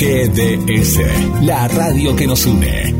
[0.00, 0.96] GDS,
[1.42, 2.94] la radio que nos une.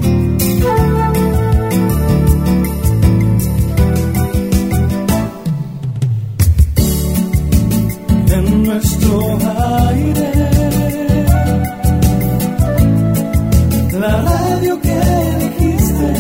[8.29, 9.39] En nuestro
[9.89, 10.33] aire,
[13.99, 16.13] la radio que elegiste.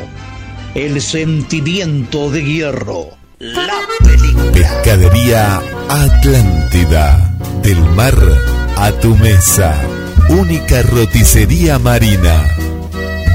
[0.73, 3.09] el sentimiento de hierro.
[3.40, 4.52] La película.
[4.53, 7.31] Pescadería Atlántida.
[7.62, 8.16] Del mar
[8.78, 9.75] a tu mesa.
[10.29, 12.65] Única roticería marina.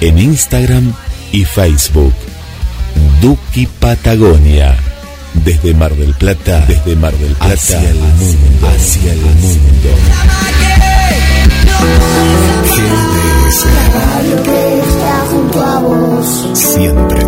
[0.00, 0.92] en Instagram
[1.32, 2.14] y Facebook.
[3.20, 4.76] Duki Patagonia.
[5.44, 9.90] Desde Mar del Plata, desde Mar del Plata hacia el mundo, hacia el mundo.
[12.64, 16.48] GDS, radio que está junto a vos.
[16.54, 17.27] siempre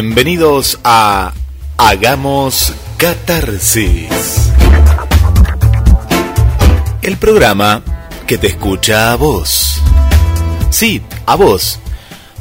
[0.00, 1.32] Bienvenidos a
[1.76, 4.52] Hagamos Catarsis.
[7.02, 7.82] El programa
[8.24, 9.82] que te escucha a vos.
[10.70, 11.80] Sí, a vos.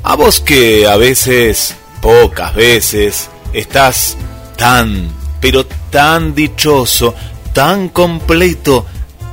[0.03, 4.17] A vos que a veces, pocas veces, estás
[4.55, 5.09] tan,
[5.41, 7.15] pero tan dichoso,
[7.53, 8.85] tan completo,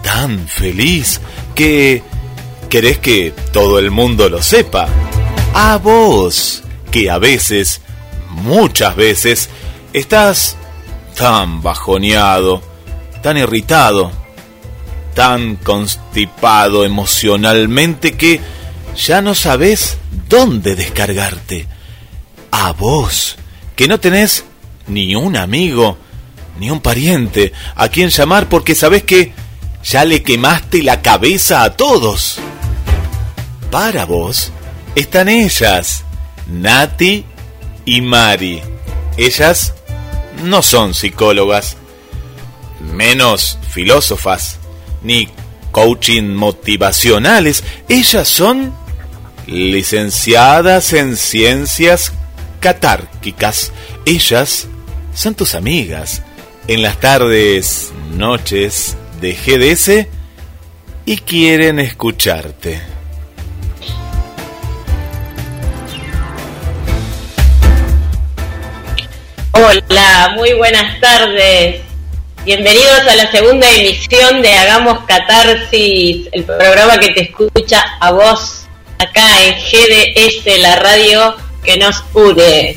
[0.02, 1.20] tan feliz,
[1.54, 2.02] que
[2.70, 4.88] querés que todo el mundo lo sepa.
[5.52, 7.82] A vos que a veces
[8.34, 9.48] muchas veces
[9.92, 10.56] estás
[11.16, 12.62] tan bajoneado,
[13.22, 14.10] tan irritado,
[15.14, 18.40] tan constipado emocionalmente que
[18.96, 19.96] ya no sabes
[20.28, 21.66] dónde descargarte.
[22.50, 23.36] A vos,
[23.76, 24.44] que no tenés
[24.86, 25.96] ni un amigo,
[26.58, 29.32] ni un pariente a quien llamar porque sabes que
[29.82, 32.38] ya le quemaste la cabeza a todos.
[33.70, 34.52] Para vos
[34.94, 36.04] están ellas,
[36.46, 37.24] Nati
[37.84, 38.62] y Mari.
[39.16, 39.74] Ellas
[40.42, 41.76] no son psicólogas,
[42.80, 44.58] menos filósofas,
[45.02, 45.28] ni
[45.70, 47.64] coaching motivacionales.
[47.88, 48.74] Ellas son
[49.46, 52.12] licenciadas en ciencias
[52.60, 53.72] catárquicas.
[54.06, 54.66] Ellas
[55.14, 56.22] son tus amigas
[56.66, 60.08] en las tardes, noches de GDS
[61.06, 62.93] y quieren escucharte.
[69.66, 71.80] Hola, muy buenas tardes.
[72.44, 78.66] Bienvenidos a la segunda emisión de Hagamos Catarsis, el programa que te escucha a vos
[78.98, 82.76] acá en GDS, la radio que nos une.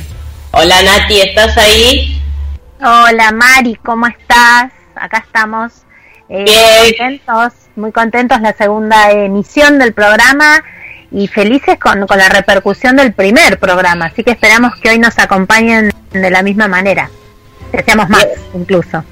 [0.51, 2.22] Hola Nati, ¿estás ahí?
[2.80, 4.72] Hola Mari, ¿cómo estás?
[4.95, 5.74] Acá estamos.
[6.30, 7.19] Eh, Bien.
[7.19, 10.63] contentos, muy contentos la segunda emisión del programa
[11.12, 15.19] y felices con, con la repercusión del primer programa, así que esperamos que hoy nos
[15.19, 15.92] acompañen
[16.22, 17.10] de la misma manera,
[17.72, 19.04] que seamos más incluso.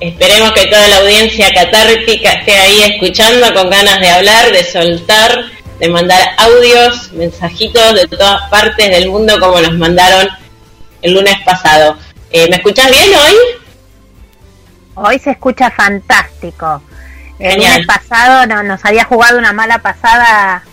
[0.00, 5.44] Esperemos que toda la audiencia catártica esté ahí escuchando con ganas de hablar, de soltar,
[5.78, 10.28] de mandar audios, mensajitos de todas partes del mundo como nos mandaron
[11.02, 11.96] el lunes pasado.
[12.32, 13.34] Eh, ¿Me escuchás bien hoy?
[14.94, 16.82] Hoy se escucha fantástico.
[17.38, 17.72] El Genial.
[17.72, 20.64] lunes pasado no, nos había jugado una mala pasada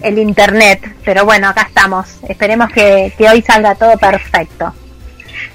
[0.00, 2.06] el internet, pero bueno, acá estamos.
[2.28, 4.72] Esperemos que, que hoy salga todo perfecto.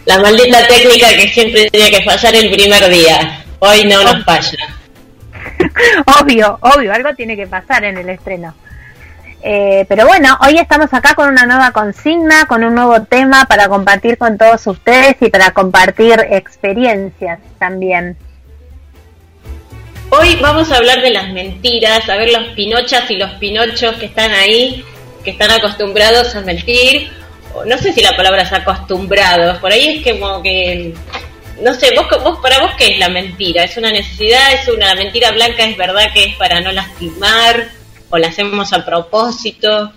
[0.06, 3.44] La maldita técnica que siempre tiene que fallar el primer día.
[3.60, 4.58] Hoy no nos falla.
[6.22, 8.56] obvio, obvio, algo tiene que pasar en el estreno.
[9.44, 13.68] Eh, pero bueno, hoy estamos acá con una nueva consigna, con un nuevo tema para
[13.68, 18.18] compartir con todos ustedes y para compartir experiencias también.
[20.10, 24.08] Hoy vamos a hablar de las mentiras, a ver los pinochas y los pinochos que
[24.08, 24.84] están ahí,
[25.24, 27.10] que están acostumbrados a mentir.
[27.66, 30.94] No sé si la palabra es acostumbrados, por ahí es como que,
[31.62, 34.96] no sé, vos, vos para vos qué es la mentira, es una necesidad, es una
[34.96, 37.68] mentira blanca, es verdad que es para no lastimar,
[38.10, 39.92] o la hacemos a propósito.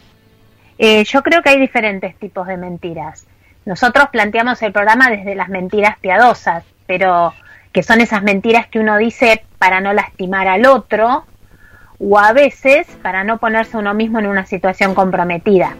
[0.78, 3.26] Eh, yo creo que hay diferentes tipos de mentiras.
[3.64, 7.32] Nosotros planteamos el programa desde las mentiras piadosas, pero
[7.72, 11.24] que son esas mentiras que uno dice para no lastimar al otro
[11.98, 15.76] o a veces para no ponerse uno mismo en una situación comprometida.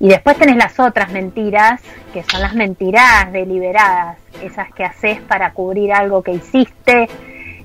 [0.00, 1.82] Y después tenés las otras mentiras,
[2.14, 7.06] que son las mentiras deliberadas, esas que haces para cubrir algo que hiciste,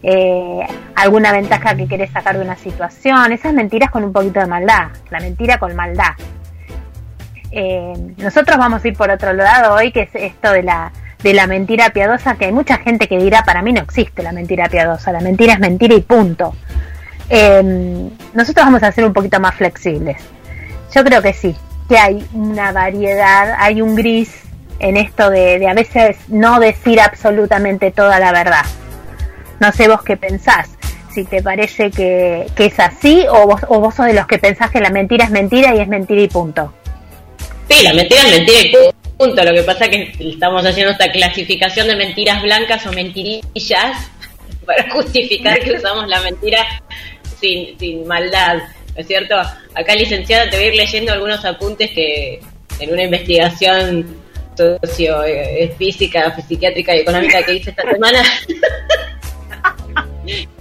[0.04, 4.48] eh, alguna ventaja que querés sacar de una situación, esas mentiras con un poquito de
[4.48, 6.12] maldad, la mentira con maldad.
[7.52, 10.92] Eh, nosotros vamos a ir por otro lado hoy, que es esto de la,
[11.24, 14.34] de la mentira piadosa, que hay mucha gente que dirá, para mí no existe la
[14.34, 16.54] mentira piadosa, la mentira es mentira y punto.
[17.30, 20.18] Eh, nosotros vamos a ser un poquito más flexibles.
[20.94, 21.56] Yo creo que sí,
[21.88, 24.32] que hay una variedad, hay un gris
[24.80, 28.66] en esto de, de a veces no decir absolutamente toda la verdad.
[29.60, 30.76] No sé vos qué pensás,
[31.16, 34.38] si te parece que, que es así o vos, o vos sos de los que
[34.38, 36.74] pensás que la mentira es mentira y es mentira y punto.
[37.70, 39.44] Sí, la mentira es mentira y punto.
[39.44, 44.12] Lo que pasa es que estamos haciendo esta clasificación de mentiras blancas o mentirillas
[44.66, 46.60] para justificar que usamos la mentira
[47.40, 48.60] sin, sin maldad.
[48.96, 49.36] ¿No es cierto?
[49.74, 52.40] Acá, licenciada, te voy a ir leyendo algunos apuntes que
[52.80, 54.06] en una investigación
[54.56, 58.24] socio eh, física, psiquiátrica y económica que hice esta semana.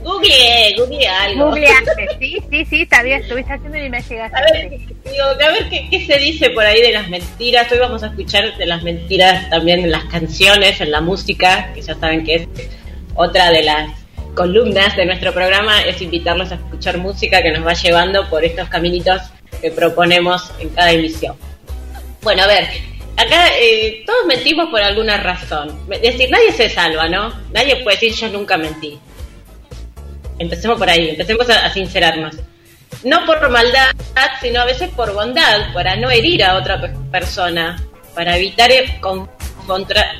[0.03, 1.47] Google, Google algo.
[1.47, 4.37] Googleaste, sí, sí, sí, está bien, estuviste haciendo una investigación.
[4.37, 7.71] A ver, digo, a ver qué, qué se dice por ahí de las mentiras.
[7.71, 11.83] Hoy vamos a escuchar de las mentiras también en las canciones, en la música, que
[11.83, 12.49] ya saben que es
[13.14, 14.03] otra de las
[14.35, 18.69] columnas de nuestro programa, es invitarlos a escuchar música que nos va llevando por estos
[18.69, 19.23] caminitos
[19.61, 21.37] que proponemos en cada emisión.
[22.23, 22.69] Bueno, a ver,
[23.17, 25.79] acá eh, todos mentimos por alguna razón.
[25.91, 27.33] Es decir, nadie se salva, ¿no?
[27.53, 28.99] Nadie puede decir yo nunca mentí.
[30.38, 32.37] Empecemos por ahí, empecemos a, sincerarnos.
[33.05, 33.91] No por maldad,
[34.41, 37.76] sino a veces por bondad, para no herir a otra persona,
[38.14, 39.00] para evitar eh,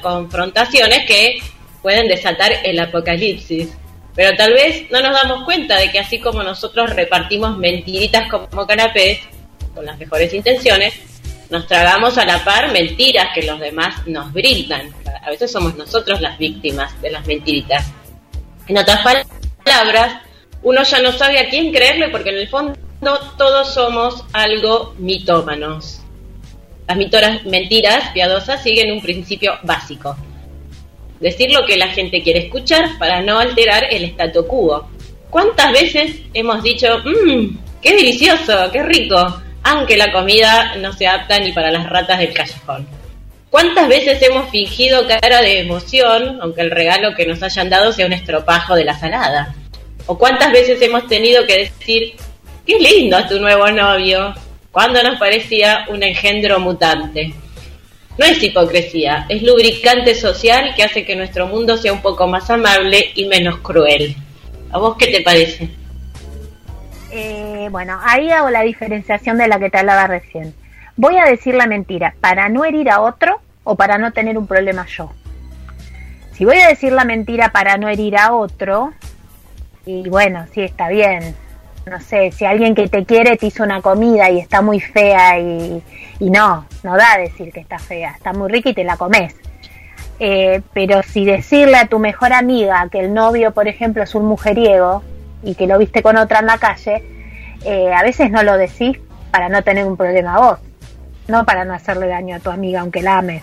[0.03, 1.39] confrontaciones que
[1.83, 3.71] pueden desatar el apocalipsis.
[4.15, 8.67] Pero tal vez no nos damos cuenta de que así como nosotros repartimos mentiritas como
[8.67, 9.21] canapés,
[9.75, 10.95] con las mejores intenciones,
[11.51, 14.93] nos tragamos a la par mentiras que los demás nos brindan.
[15.23, 17.87] A veces somos nosotros las víctimas de las mentiritas.
[18.69, 19.01] En otras
[19.65, 20.23] palabras,
[20.63, 22.79] uno ya no sabe a quién creerle porque en el fondo
[23.37, 26.01] todos somos algo mitómanos.
[26.87, 26.97] Las
[27.45, 30.17] mentiras piadosas siguen un principio básico.
[31.21, 34.89] Decir lo que la gente quiere escuchar para no alterar el statu quo.
[35.31, 41.39] ¿Cuántas veces hemos dicho, mmm, qué delicioso, qué rico, aunque la comida no se apta
[41.39, 42.87] ni para las ratas del callejón?
[43.51, 48.07] ¿Cuántas veces hemos fingido cara de emoción, aunque el regalo que nos hayan dado sea
[48.07, 49.55] un estropajo de la salada?
[50.07, 52.15] ¿O cuántas veces hemos tenido que decir,
[52.67, 54.35] qué lindo es tu nuevo novio,
[54.73, 57.33] cuando nos parecía un engendro mutante?
[58.17, 62.49] No es hipocresía, es lubricante social que hace que nuestro mundo sea un poco más
[62.49, 64.15] amable y menos cruel.
[64.71, 65.69] ¿A vos qué te parece?
[67.11, 70.55] Eh, bueno, ahí hago la diferenciación de la que te hablaba recién.
[70.97, 74.47] Voy a decir la mentira para no herir a otro o para no tener un
[74.47, 75.11] problema yo.
[76.33, 78.93] Si voy a decir la mentira para no herir a otro,
[79.87, 81.37] y bueno, sí está bien.
[81.87, 85.39] No sé, si alguien que te quiere te hizo una comida y está muy fea
[85.39, 85.83] y,
[86.21, 89.35] no, no da decir que está fea, está muy rica y te la comes.
[90.19, 94.25] Eh, pero si decirle a tu mejor amiga que el novio, por ejemplo, es un
[94.25, 95.03] mujeriego
[95.43, 97.03] y que lo viste con otra en la calle,
[97.65, 98.99] eh, a veces no lo decís
[99.31, 100.59] para no tener un problema vos,
[101.29, 103.43] no para no hacerle daño a tu amiga aunque la ames.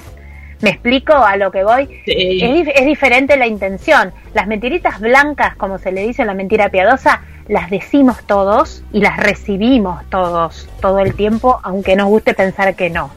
[0.62, 2.02] ¿Me explico a lo que voy?
[2.06, 4.14] Es, diferente la intención.
[4.34, 7.22] Las mentiritas blancas, como se le dice la mentira piadosa,
[7.52, 12.90] las decimos todos y las recibimos todos, todo el tiempo, aunque nos guste pensar que
[12.90, 13.12] no.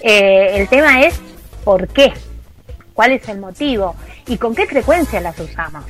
[0.00, 1.20] Eh, el tema es
[1.64, 2.14] por qué,
[2.94, 3.96] cuál es el motivo
[4.28, 5.84] y con qué frecuencia las usamos.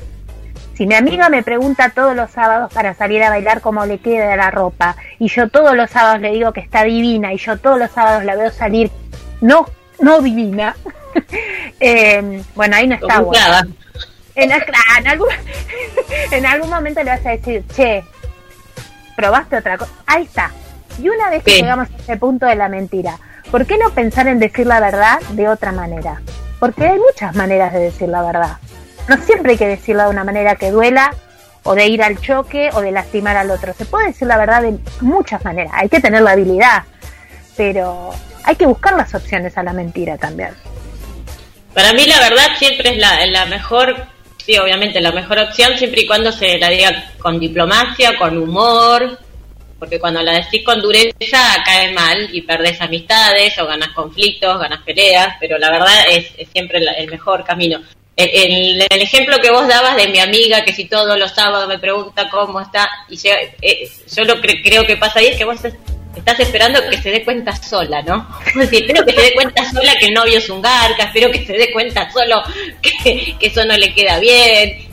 [0.73, 4.35] Si mi amiga me pregunta todos los sábados para salir a bailar cómo le queda
[4.35, 7.77] la ropa y yo todos los sábados le digo que está divina y yo todos
[7.77, 8.89] los sábados la veo salir
[9.41, 9.67] no
[9.99, 10.75] no divina.
[11.79, 13.75] eh, bueno, ahí no está bueno.
[14.43, 15.27] En, en, algún,
[16.31, 18.03] en algún momento le vas a decir, che,
[19.15, 19.91] probaste otra cosa.
[20.05, 20.51] Ahí está.
[21.01, 23.17] Y una vez que llegamos a ese punto de la mentira,
[23.51, 26.21] ¿por qué no pensar en decir la verdad de otra manera?
[26.59, 28.57] Porque hay muchas maneras de decir la verdad.
[29.07, 31.13] No siempre hay que decirla de una manera que duela
[31.63, 33.73] o de ir al choque o de lastimar al otro.
[33.73, 35.71] Se puede decir la verdad de muchas maneras.
[35.75, 36.83] Hay que tener la habilidad.
[37.55, 38.11] Pero
[38.43, 40.51] hay que buscar las opciones a la mentira también.
[41.73, 43.95] Para mí la verdad siempre es la, la mejor,
[44.49, 49.19] sí, obviamente la mejor opción siempre y cuando se la diga con diplomacia, con humor,
[49.77, 54.81] porque cuando la decís con dureza cae mal y perdés amistades o ganas conflictos, ganas
[54.81, 57.79] peleas, pero la verdad es, siempre el mejor camino.
[58.15, 61.77] El, el, ejemplo que vos dabas de mi amiga que si todos los sábados me
[61.77, 63.29] pregunta cómo está y yo,
[63.61, 65.61] eh, yo lo que creo que pasa ahí es que vos
[66.19, 68.27] estás esperando que se dé cuenta sola, ¿no?
[68.61, 71.53] espero que se dé cuenta sola que el novio es un garca, espero que se
[71.53, 72.41] dé cuenta solo
[72.81, 74.87] que, eso no le queda bien.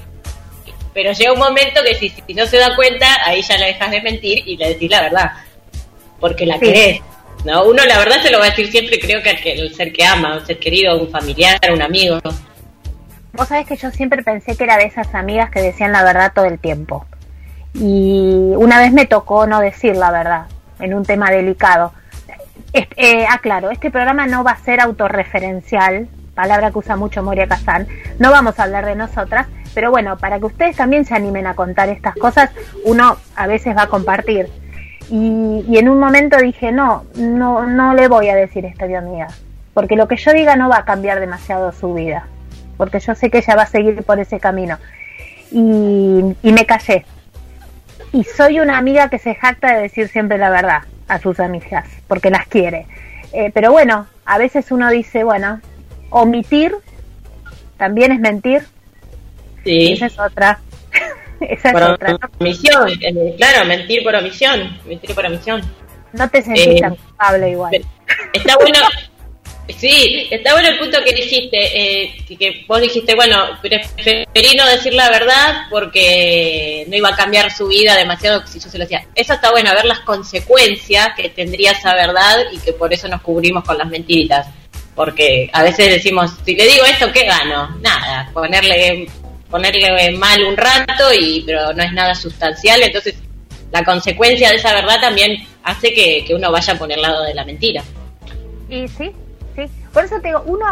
[0.95, 3.91] Pero llega un momento que si, si, no se da cuenta, ahí ya la dejas
[3.91, 5.33] de mentir y le decís la verdad.
[6.19, 7.01] Porque la querés.
[7.45, 7.65] ¿no?
[7.65, 10.39] Uno la verdad se lo va a decir siempre, creo que el ser que ama,
[10.39, 12.19] un ser querido, un familiar, un amigo.
[13.35, 16.33] Vos sabés que yo siempre pensé que era de esas amigas que decían la verdad
[16.35, 17.05] todo el tiempo.
[17.75, 20.47] Y una vez me tocó no decir la verdad
[20.79, 21.93] en un tema delicado.
[22.73, 27.87] Eh, aclaro, este programa no va a ser autorreferencial, palabra que usa mucho Moria Kazan,
[28.19, 31.55] no vamos a hablar de nosotras, pero bueno, para que ustedes también se animen a
[31.55, 32.51] contar estas cosas,
[32.85, 34.49] uno a veces va a compartir.
[35.09, 39.29] Y, y en un momento dije, no, no, no le voy a decir esto a
[39.73, 42.27] porque lo que yo diga no va a cambiar demasiado su vida,
[42.77, 44.79] porque yo sé que ella va a seguir por ese camino.
[45.51, 47.05] Y, y me callé,
[48.13, 51.89] y soy una amiga que se jacta de decir siempre la verdad a sus amigas,
[52.09, 52.87] porque las quiere.
[53.33, 55.61] Eh, pero bueno, a veces uno dice, bueno,
[56.11, 56.75] omitir
[57.77, 58.63] también es mentir.
[59.65, 59.93] Sí.
[59.93, 60.61] Esa es otra.
[61.41, 62.19] Esa es otra.
[62.39, 64.79] Omisión, eh, claro, mentir por omisión.
[64.87, 65.63] Mentir por omisión.
[66.13, 67.87] No te sentís eh, tan culpable igual.
[68.33, 68.79] Está bueno,
[69.69, 71.57] Sí, está bueno el punto que dijiste,
[72.05, 77.51] eh, que vos dijiste, bueno, preferí no decir la verdad porque no iba a cambiar
[77.51, 79.05] su vida demasiado si yo se lo decía.
[79.15, 83.23] Eso está bueno, ver las consecuencias que tendría esa verdad y que por eso nos
[83.23, 84.47] cubrimos con las mentiritas.
[84.95, 87.77] porque a veces decimos, si le digo esto, ¿qué gano?
[87.81, 89.07] Nada, ponerle
[89.51, 93.15] ponerle mal un rato y pero no es nada sustancial, entonces
[93.71, 97.35] la consecuencia de esa verdad también hace que, que uno vaya por el lado de
[97.35, 97.83] la mentira.
[98.71, 99.13] Y sí, sí.
[99.97, 100.67] Por eso te digo, uno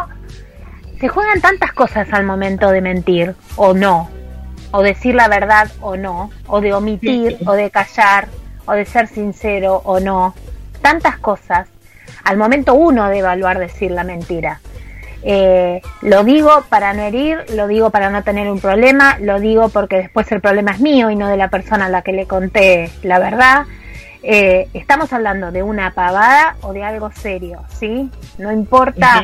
[1.00, 4.10] se juegan tantas cosas al momento de mentir o no,
[4.70, 8.28] o decir la verdad o no, o de omitir o de callar,
[8.66, 10.34] o de ser sincero o no.
[10.82, 11.68] Tantas cosas
[12.24, 14.60] al momento uno de evaluar decir la mentira.
[15.22, 19.70] Eh, lo digo para no herir, lo digo para no tener un problema, lo digo
[19.70, 22.26] porque después el problema es mío y no de la persona a la que le
[22.26, 23.64] conté la verdad.
[24.26, 28.10] Eh, estamos hablando de una pavada o de algo serio, ¿sí?
[28.38, 29.22] No importa,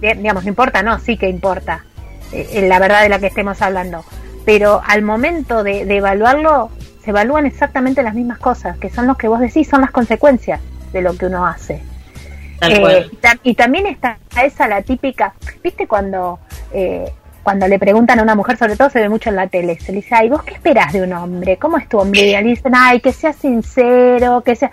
[0.00, 1.84] digamos, no importa, no, sí que importa
[2.32, 4.02] eh, la verdad de la que estemos hablando,
[4.46, 6.70] pero al momento de, evaluarlo
[7.04, 10.58] se evalúan exactamente las mismas cosas, que son los que vos decís, son las consecuencias
[10.94, 11.82] de lo que uno hace.
[12.62, 13.10] Eh,
[13.42, 16.38] y, también está esa la típica, ¿viste cuando
[16.72, 17.12] eh,
[17.44, 19.92] cuando le preguntan a una mujer, sobre todo se ve mucho en la tele, se
[19.92, 21.58] le dice, ay, ¿vos qué esperás de un hombre?
[21.58, 22.22] ¿Cómo es tu hombre?
[22.22, 24.70] Y le dicen, ay, que sea sincero, que sea...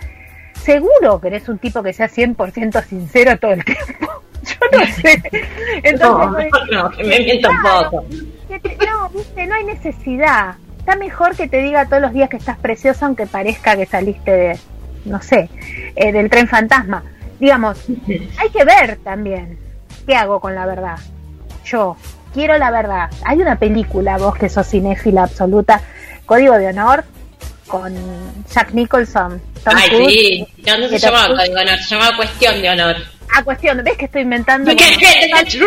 [0.54, 4.22] Seguro que eres un tipo que sea 100% sincero todo el tiempo.
[4.42, 5.22] Yo no sé.
[5.82, 8.04] Entonces, no, que me miento un poco.
[8.86, 10.54] No, viste, no hay necesidad.
[10.78, 14.30] Está mejor que te diga todos los días que estás preciosa, aunque parezca que saliste
[14.30, 14.58] de,
[15.04, 15.48] no sé,
[15.94, 17.04] eh, del tren fantasma.
[17.38, 17.84] Digamos,
[18.38, 19.58] hay que ver también
[20.06, 20.98] qué hago con la verdad.
[21.64, 21.96] Yo,
[22.32, 23.10] quiero la verdad.
[23.24, 25.80] Hay una película, vos que sos cinéfila absoluta,
[26.26, 27.04] Código de Honor,
[27.66, 27.94] con
[28.52, 29.40] Jack Nicholson.
[29.64, 32.96] Tom Ay, sí, no, se llamaba Código de Honor, se llamaba Cuestión de Honor.
[33.34, 34.70] Ah, cuestión, ¿ves que estoy inventando?
[34.70, 35.30] ¿Qué, qué,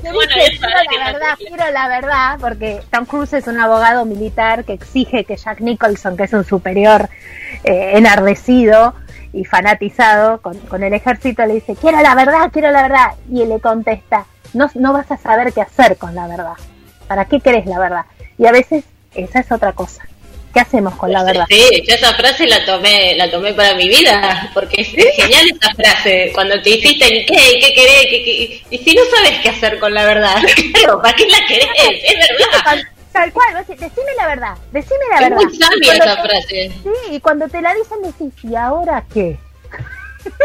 [0.02, 4.72] bueno, quiero la verdad, quiero la verdad, porque Tom Cruise es un abogado militar que
[4.72, 7.08] exige que Jack Nicholson, que es un superior
[7.62, 8.94] eh, enardecido
[9.32, 13.10] y fanatizado con, con el ejército, le dice, quiero la verdad, quiero la verdad.
[13.30, 16.54] Y él le contesta, no, no vas a saber qué hacer con la verdad.
[17.08, 18.04] ¿Para qué querés la verdad?
[18.38, 18.84] Y a veces
[19.14, 20.02] esa es otra cosa.
[20.52, 21.44] ¿Qué hacemos con la verdad?
[21.48, 25.74] Sí, yo esa frase la tomé, la tomé para mi vida, porque es genial esa
[25.74, 26.32] frase.
[26.34, 29.94] Cuando te hiciste el qué, qué querés, qué, y si no sabes qué hacer con
[29.94, 30.36] la verdad,
[30.74, 31.68] claro, ¿para qué la querés?
[32.02, 32.82] Es verdad.
[33.12, 35.38] Tal cual, decime la verdad, decime la verdad.
[35.40, 36.72] Es muy sabia esa frase.
[36.82, 39.36] Sí, y cuando te la dicen decís, ¿y ahora qué?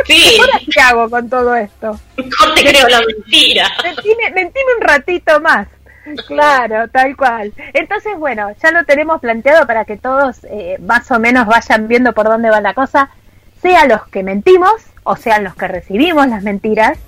[0.06, 0.38] Sí.
[0.42, 2.00] ¿Ahora qué hago con todo esto?
[2.18, 3.72] Mejor te creo la mentira.
[3.84, 5.68] Mentime, mentime un ratito más.
[6.28, 7.54] Claro, tal cual.
[7.74, 12.14] Entonces, bueno, ya lo tenemos planteado para que todos eh, más o menos vayan viendo
[12.14, 13.10] por dónde va la cosa,
[13.62, 17.00] sean los que mentimos o sean los que recibimos las mentiras.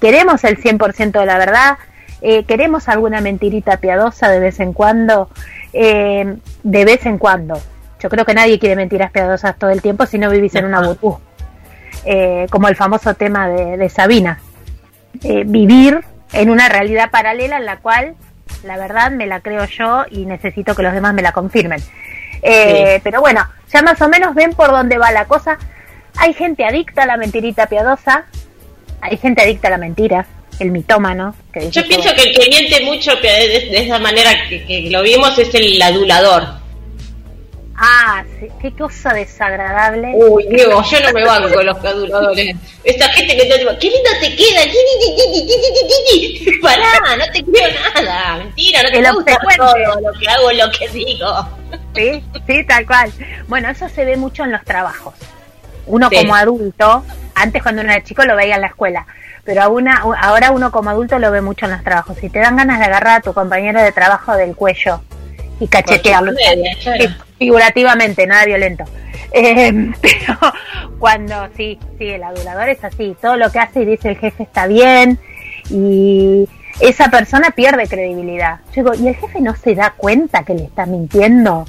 [0.00, 1.78] Queremos el 100% de la verdad,
[2.20, 5.28] eh, queremos alguna mentirita piadosa de vez en cuando,
[5.72, 7.60] eh, de vez en cuando.
[8.00, 10.80] Yo creo que nadie quiere mentiras piadosas todo el tiempo si no vivís en una
[12.06, 12.46] burbuja.
[12.50, 14.40] como el famoso tema de, de Sabina.
[15.44, 16.00] vivir
[16.32, 18.14] en una realidad paralela en la cual
[18.62, 21.82] la verdad me la creo yo y necesito que los demás me la confirmen.
[22.42, 25.58] Eh, pero bueno, ya más o menos ven por dónde va la cosa.
[26.16, 28.26] Hay gente adicta a la mentirita piadosa,
[29.00, 30.26] hay gente adicta a la mentira,
[30.58, 31.34] el mitómano.
[31.52, 35.54] Que yo pienso que el que miente mucho de, esa manera que, lo vimos es
[35.54, 36.65] el adulador.
[37.78, 38.24] Ah,
[38.60, 40.12] qué cosa desagradable.
[40.14, 42.56] Uy, Diego, yo no me banco con los aduladores.
[42.84, 44.62] Esta gente que te dice, qué lindo te queda.
[46.62, 48.36] Pará, no te creo nada.
[48.38, 51.48] Mentira, no te el gusta todo lo que hago, lo que digo.
[51.94, 53.12] Sí, sí, tal cual.
[53.46, 55.14] Bueno, eso se ve mucho en los trabajos.
[55.86, 59.06] Uno como adulto, antes cuando uno era chico lo veía en la escuela,
[59.44, 62.16] pero ahora uno como adulto lo ve mucho en los trabajos.
[62.18, 65.02] Si te dan ganas de agarrar a tu compañero de trabajo del cuello
[65.60, 66.32] y cachetearlo.
[67.38, 68.84] Figurativamente, nada violento.
[69.32, 70.38] Eh, pero
[70.98, 74.42] cuando sí, sí, el adulador es así, todo lo que hace y dice el jefe
[74.42, 75.18] está bien
[75.70, 76.48] y
[76.80, 78.60] esa persona pierde credibilidad.
[78.74, 81.66] Yo digo, ¿y el jefe no se da cuenta que le está mintiendo?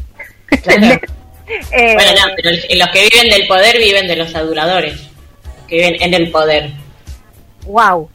[1.71, 4.99] Eh, bueno, no, pero los que viven del poder viven de los aduladores,
[5.65, 6.71] que viven en el poder.
[7.65, 8.09] Wow.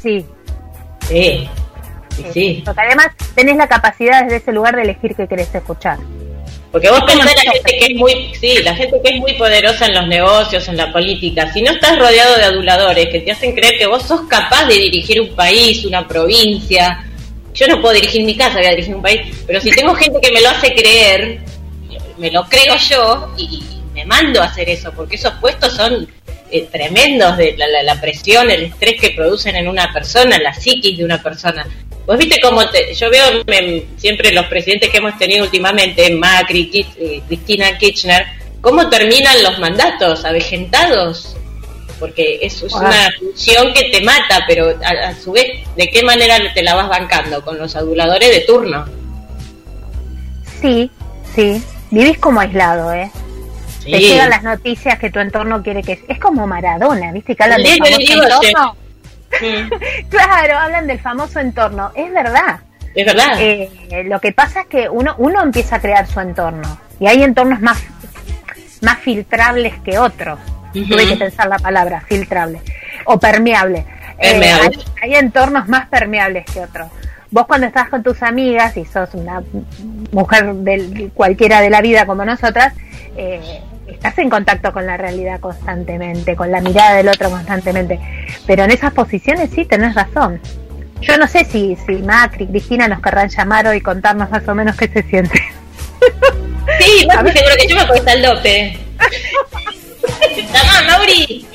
[0.00, 0.24] Sí.
[1.08, 1.48] Sí.
[2.32, 5.98] Sí, Porque además tenés la capacidad desde ese lugar de elegir qué querés escuchar.
[6.70, 9.86] Porque vos pensás la gente que es muy, sí, la gente que es muy poderosa
[9.86, 13.52] en los negocios, en la política, si no estás rodeado de aduladores que te hacen
[13.54, 17.04] creer que vos sos capaz de dirigir un país, una provincia,
[17.54, 20.18] yo no puedo dirigir mi casa, voy a dirigir un país, pero si tengo gente
[20.20, 21.38] que me lo hace creer,
[22.18, 23.62] me lo creo yo y,
[23.94, 26.08] me mando a hacer eso, porque esos puestos son
[26.50, 30.98] eh, tremendos de la, la, presión, el estrés que producen en una persona, la psiquis
[30.98, 31.64] de una persona.
[32.06, 32.60] Vos viste cómo
[32.94, 33.42] yo veo
[33.96, 38.26] siempre los presidentes que hemos tenido últimamente, Macri, eh, Cristina Kirchner,
[38.60, 41.36] cómo terminan los mandatos, avejentados.
[41.98, 46.02] porque es, es una función que te mata, pero a, a su vez, ¿de qué
[46.02, 47.42] manera te la vas bancando?
[47.42, 48.84] Con los aduladores de turno.
[50.60, 50.90] Sí,
[51.34, 51.62] sí.
[51.90, 53.10] Vivís como aislado, ¿eh?
[53.84, 53.98] Te Sí.
[54.08, 56.02] llegan las noticias que tu entorno quiere que...
[56.08, 57.36] Es como Maradona, ¿viste?
[57.36, 58.76] Que hablan Sí, famoso te entorno.
[59.40, 59.70] Mm,
[60.08, 61.90] Claro, hablan del famoso entorno.
[61.94, 62.60] Es verdad.
[62.94, 63.36] Es verdad.
[63.40, 66.78] Eh, lo que pasa es que uno, uno empieza a crear su entorno.
[67.00, 67.82] Y hay entornos más,
[68.82, 70.38] más filtrables que otros.
[70.74, 70.88] Ujú.
[70.88, 72.60] Tuve que pensar la palabra, filtrable.
[73.06, 73.84] O permeable.
[74.18, 74.78] Eh, Permeable.
[75.02, 76.88] hay, hay entornos más permeables que otros.
[77.30, 79.42] Vos cuando estás con tus amigas y sos una
[80.12, 82.74] mujer del, cualquiera de la vida como nosotras,
[83.16, 83.60] eh,
[83.94, 87.98] estás en contacto con la realidad constantemente, con la mirada del otro constantemente.
[88.46, 90.40] Pero en esas posiciones sí tenés razón.
[91.00, 94.54] Yo no sé si, si Macri, Cristina nos querrán llamar hoy y contarnos más o
[94.54, 95.40] menos qué se siente.
[96.78, 98.78] Sí, más seguro que yo me puedo al dope.
[100.52, 101.46] Llamá, Mauri.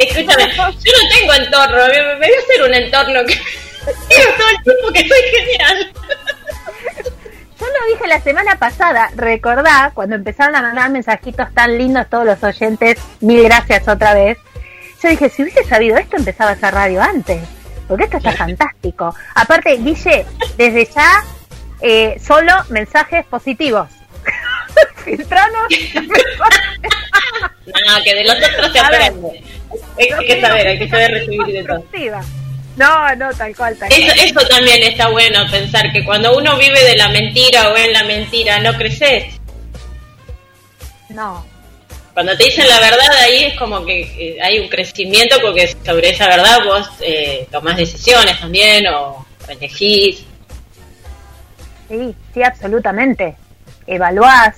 [0.00, 0.74] Escúchame, yo no
[1.14, 1.86] tengo entorno.
[1.86, 3.34] Me, me voy a hacer un entorno que.
[3.84, 5.92] Todo el tiempo que soy genial.
[7.68, 12.24] Yo lo dije la semana pasada, recordá, cuando empezaron a mandar mensajitos tan lindos todos
[12.24, 14.38] los oyentes, mil gracias otra vez.
[15.02, 17.42] Yo dije, si hubiese sabido esto, empezaba esa radio antes.
[17.86, 19.14] Porque esto está fantástico.
[19.34, 20.24] Aparte, Guille,
[20.56, 21.24] desde ya,
[21.82, 23.88] eh, solo mensajes positivos.
[25.04, 25.68] Filtranos.
[27.66, 29.44] No, que de los otros se A aprende.
[29.98, 31.84] Hay que saber, hay que saber recibir de todo.
[32.78, 34.18] No, no, tal cual, tal Eso, cual.
[34.26, 38.04] eso también está bueno pensar que cuando uno vive de la mentira o en la
[38.04, 39.34] mentira no creces.
[41.08, 41.44] No,
[42.14, 46.10] Cuando te dicen la verdad ahí es como que eh, hay un crecimiento porque sobre
[46.10, 50.24] esa verdad vos eh, tomás decisiones también o elegís.
[51.88, 53.36] sí, sí, absolutamente.
[53.86, 54.56] Evaluás.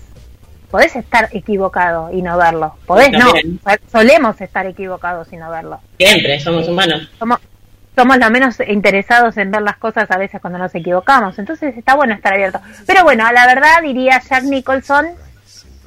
[0.71, 2.77] Podés estar equivocado y no verlo.
[2.87, 3.33] Podés no.
[3.33, 3.61] También.
[3.91, 5.81] Solemos estar equivocados y no verlo.
[5.99, 7.09] Siempre, somos humanos.
[7.19, 7.39] Somos,
[8.01, 11.39] somos los menos interesados en ver las cosas a veces cuando nos equivocamos.
[11.39, 12.59] Entonces está bueno estar abierto.
[12.87, 15.09] Pero bueno, a la verdad diría Jack Nicholson,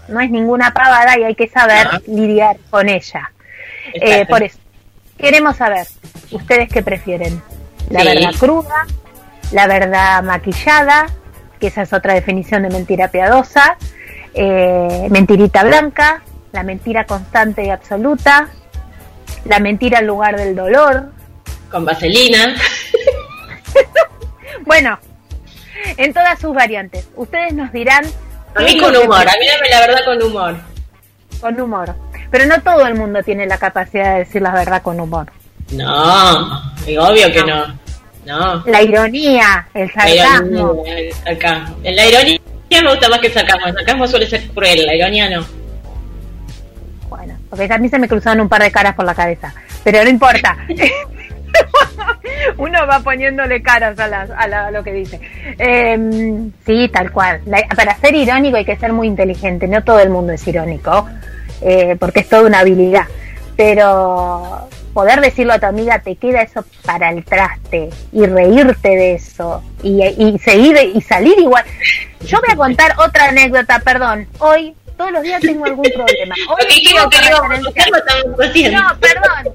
[0.10, 3.32] no es ninguna pavada y hay que saber lidiar con ella.
[3.94, 4.60] Eh, por eso,
[5.18, 5.88] queremos saber,
[6.32, 7.42] ¿ustedes qué prefieren?
[7.90, 8.08] ¿La Sí.
[8.10, 8.86] verdad cruda?
[9.52, 11.08] ¿La verdad maquillada?
[11.60, 13.76] Que esa es otra definición de mentira piadosa.
[14.36, 16.22] Eh, mentirita blanca,
[16.52, 18.50] la mentira constante y absoluta,
[19.46, 21.13] la mentira en lugar del dolor.
[21.74, 22.56] Con vaselina.
[24.66, 24.98] Bueno,
[25.98, 27.06] en todas sus variantes.
[27.18, 28.06] Ustedes nos dirán
[28.56, 30.56] A mí es con humor, a mí dame la verdad con humor.
[31.42, 31.96] con humor.
[32.32, 35.30] Pero no todo el mundo tiene la capacidad de decir la verdad con humor.
[35.72, 37.78] No, y obvio que no.
[38.26, 38.64] No.
[38.68, 40.48] La ironía, el La sarcasmo.
[40.86, 41.78] ironía, el sarcasmo.
[41.84, 43.68] La ironía me gusta más que el sarcasmo.
[43.68, 45.46] El sarcasmo suele ser cruel, la ironía no.
[47.10, 49.54] Bueno, porque a mí se me cruzaron un par de caras por la cabeza.
[49.84, 50.56] Pero no importa.
[52.58, 55.20] Uno va poniéndole caras a, las- a, la- a lo que dice.
[55.58, 55.98] Eh,
[56.66, 57.42] sí, tal cual.
[57.46, 59.68] La- para ser irónico hay que ser muy inteligente.
[59.68, 61.08] No todo el mundo es irónico,
[61.62, 63.06] eh, porque es toda una habilidad.
[63.56, 69.14] Pero poder decirlo a tu amiga, te queda eso para el traste y reírte de
[69.16, 71.64] eso y, y seguir y salir igual.
[72.26, 74.28] Yo voy a contar otra anécdota, perdón.
[74.40, 76.36] Hoy, todos los días tengo algún problema.
[76.50, 78.82] Hoy dijimos que haciendo.
[78.82, 79.54] no, perdón.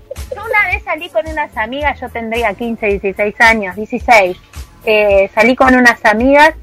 [0.48, 4.36] Una vez salí con unas amigas, yo tendría 15, 16 años, 16.
[4.84, 6.54] Eh, salí con unas amigas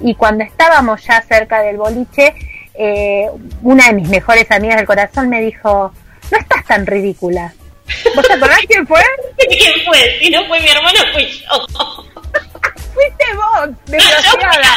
[0.00, 2.34] y cuando estábamos ya cerca del boliche,
[2.74, 3.28] eh,
[3.62, 5.92] una de mis mejores amigas del corazón me dijo,
[6.30, 7.52] no estás tan ridícula.
[8.14, 9.00] ¿Vos te acordás quién fue?
[9.36, 10.18] ¿Quién fue?
[10.20, 12.11] Si no fue mi hermano, fui yo.
[13.02, 14.76] Fuiste vos, desgraciada.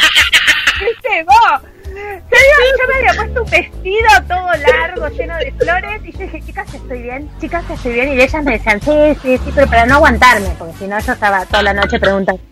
[0.78, 1.62] Fuiste vos.
[1.96, 6.74] Yo, me había puesto un vestido todo largo, lleno de flores, y yo dije, chicas,
[6.74, 8.12] estoy bien, chicas, estoy bien.
[8.12, 11.12] Y ellas me decían, sí, sí, sí, pero para no aguantarme, porque si no yo
[11.12, 12.42] estaba toda la noche preguntando.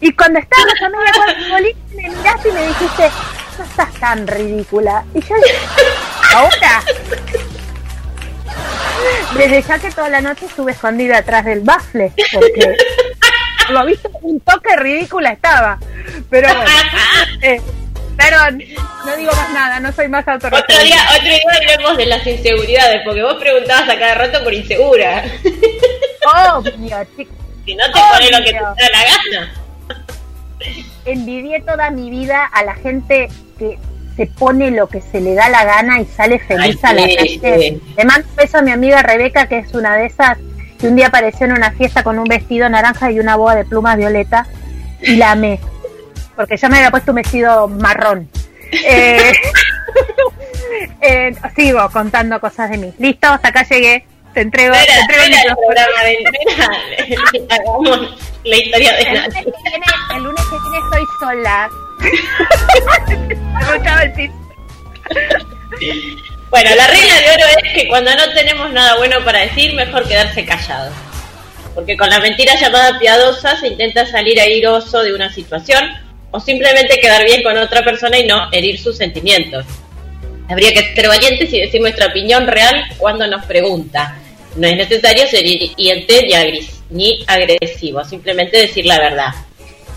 [0.00, 3.10] Y cuando estábamos a media boliche, me miraste y me dijiste,
[3.58, 5.04] no estás tan ridícula.
[5.14, 5.58] Y yo dije,
[6.34, 6.82] ahora.
[9.36, 12.76] Desde ya que toda la noche estuve escondida atrás del bafle, porque
[13.70, 15.78] lo visto un toque ridícula estaba.
[16.30, 16.70] Pero bueno,
[17.42, 17.60] eh,
[18.16, 18.62] perdón,
[19.04, 20.96] no digo más nada, no soy más Otro día, autoritaria.
[21.14, 25.24] otro día hablemos de las inseguridades, porque vos preguntabas a cada rato por insegura.
[26.56, 27.36] Obvio, chicos.
[27.64, 29.04] Si no te pones lo que te da la
[29.40, 29.54] gana.
[31.04, 33.78] envidié toda mi vida a la gente que
[34.16, 37.02] se pone lo que se le da la gana y sale feliz Ay, a la
[37.02, 37.60] sí, calle.
[37.60, 37.82] sí.
[37.96, 40.38] Le mando un beso a mi amiga Rebeca, que es una de esas
[40.76, 43.64] que un día apareció en una fiesta con un vestido naranja y una boa de
[43.64, 44.46] plumas violeta
[45.00, 45.60] y la amé.
[46.34, 48.28] Porque yo me había puesto un vestido marrón.
[48.84, 49.32] Eh,
[51.00, 52.92] eh, sigo contando cosas de mí.
[52.98, 54.04] Listo, hasta acá llegué.
[54.34, 59.86] te entrego, te entrego el programa de hagamos la historia de El lunes, que viene,
[60.16, 61.70] el lunes que viene estoy sola.
[63.86, 64.34] Me el piso.
[66.50, 70.06] Bueno, la regla de oro es que cuando no tenemos nada bueno para decir, mejor
[70.06, 70.92] quedarse callado.
[71.74, 75.84] Porque con la mentira llamada piadosa se intenta salir airoso de una situación
[76.30, 79.64] o simplemente quedar bien con otra persona y no herir sus sentimientos.
[80.48, 84.16] Habría que ser valientes y decir nuestra opinión real cuando nos pregunta.
[84.54, 89.30] No es necesario ser hiriente ni, agres- ni agresivo, simplemente decir la verdad.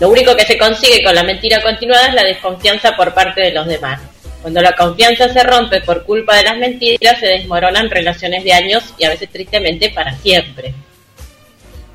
[0.00, 3.52] Lo único que se consigue con la mentira continuada es la desconfianza por parte de
[3.52, 4.00] los demás.
[4.42, 8.82] Cuando la confianza se rompe por culpa de las mentiras, se desmoronan relaciones de años
[8.98, 10.72] y a veces tristemente para siempre.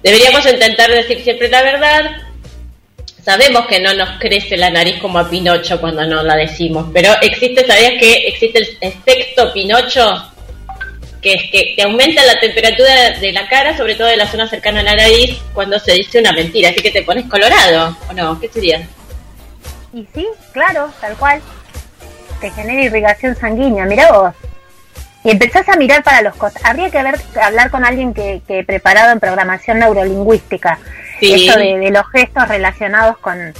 [0.03, 2.11] Deberíamos intentar decir siempre la verdad.
[3.23, 7.11] Sabemos que no nos crece la nariz como a Pinocho cuando no la decimos, pero
[7.21, 10.31] existe, ¿sabías que existe el efecto Pinocho?
[11.23, 14.47] Que es que te aumenta la temperatura de la cara, sobre todo de la zona
[14.47, 18.13] cercana a la nariz, cuando se dice una mentira, así que te pones colorado, ¿o
[18.13, 18.39] no?
[18.39, 18.87] ¿Qué sería?
[19.91, 21.41] Y sí, claro, tal cual.
[22.45, 24.31] Te genera irrigación sanguínea, mira vos.
[25.23, 26.63] Y empezás a mirar para los cosas.
[26.63, 30.77] Habría que ver, hablar con alguien que, que preparado en programación neurolingüística.
[31.19, 31.47] Sí.
[31.49, 33.51] Eso de, de los gestos relacionados con,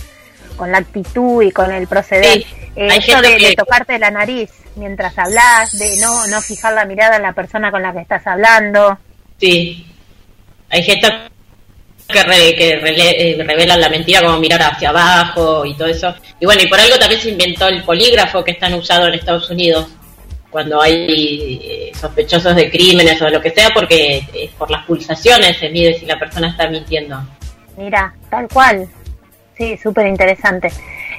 [0.56, 2.44] con la actitud y con el proceder.
[2.44, 2.46] Sí.
[2.76, 6.86] Eh, eso de, que- de tocarte la nariz mientras hablas, de no, no fijar la
[6.86, 9.00] mirada en la persona con la que estás hablando.
[9.40, 9.92] Sí.
[10.70, 11.12] Hay gestos
[12.08, 16.14] que, re- que rele- eh, revelan la mentira como mirar hacia abajo y todo eso.
[16.40, 19.50] Y bueno, y por algo también se inventó el polígrafo que están usado en Estados
[19.50, 19.88] Unidos
[20.50, 25.58] cuando hay eh, sospechosos de crímenes o lo que sea, porque eh, por las pulsaciones
[25.58, 27.22] se mide si la persona está mintiendo.
[27.78, 28.88] Mira, tal cual.
[29.58, 30.72] Sí, súper interesante.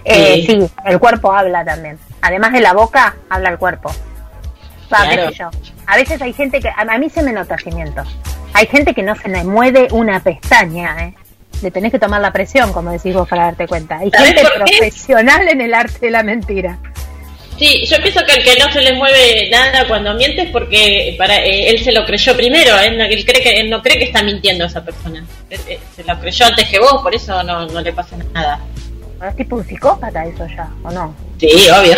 [0.05, 0.47] Eh, Sí.
[0.47, 1.99] sí, el cuerpo habla también.
[2.23, 3.91] Además de la boca, habla el cuerpo.
[4.93, 5.31] Va, qué Claro.
[5.33, 5.51] sé yo.
[5.87, 8.03] A veces hay gente que, a mí se me nota cimiento.
[8.57, 11.15] Hay gente que no se le mueve una pestaña, ¿eh?
[11.63, 13.99] Le tenés que tomar la presión, como decís vos, para darte cuenta.
[13.99, 16.79] Hay ¿Sabés gente profesional en el arte de la mentira.
[17.59, 21.15] Sí, yo pienso que el que no se le mueve nada cuando miente es porque
[21.19, 23.99] para eh, él se lo creyó primero, él, no- él cree que él no cree
[23.99, 25.23] que está mintiendo a esa persona.
[25.51, 28.59] Él, eh, se lo creyó antes que vos, por eso no, no le pasa nada.
[29.27, 31.15] Es tipo un psicópata eso ya, ¿o no?
[31.39, 31.95] Sí, obvio.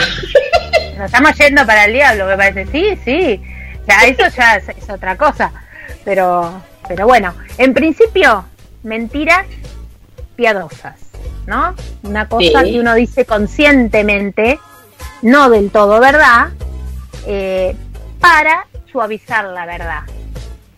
[0.97, 2.67] Nos estamos yendo para el diablo, me parece.
[2.73, 3.41] Sí, sí.
[3.89, 5.53] Ya, eso ya es, es otra cosa.
[6.09, 8.43] Pero, pero bueno, en principio,
[8.83, 9.45] mentiras
[10.37, 10.95] piadosas,
[11.47, 11.75] ¿no?
[12.03, 12.73] Una cosa Sí.
[12.73, 14.59] que uno dice conscientemente,
[15.21, 16.49] no del todo verdad,
[17.27, 17.77] eh,
[18.21, 20.01] para suavizar la verdad.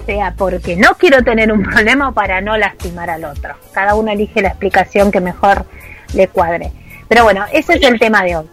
[0.05, 3.55] Sea porque no quiero tener un problema o para no lastimar al otro.
[3.73, 5.65] Cada uno elige la explicación que mejor
[6.13, 6.73] le cuadre.
[7.07, 8.51] Pero bueno, ese es el tema de hoy.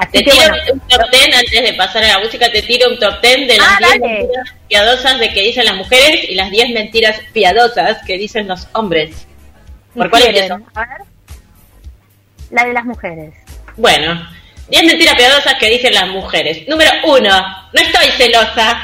[0.00, 2.62] Así Te que tiro bueno, un top ten antes de pasar a la música, te
[2.62, 4.00] tiro un top ten de las Ah, 10 dale.
[4.18, 8.66] mentiras piadosas de que dicen las mujeres y las 10 mentiras piadosas que dicen los
[8.72, 9.26] hombres.
[9.94, 10.54] ¿Por cuál empiezo?
[10.74, 10.98] A ver.
[12.50, 13.34] La de las mujeres.
[13.76, 14.26] Bueno,
[14.70, 16.66] 10 mentiras piadosas que dicen las mujeres.
[16.66, 17.28] Número uno,
[17.72, 18.80] no estoy celosa.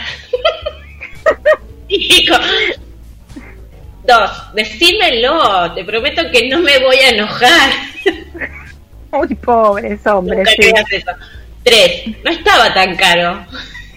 [4.07, 7.70] Dos, decímelo, te prometo que no me voy a enojar.
[9.12, 10.49] Uy, pobres hombres.
[10.57, 10.73] Sí.
[10.92, 11.11] eso.
[11.62, 13.45] Tres, no estaba tan caro.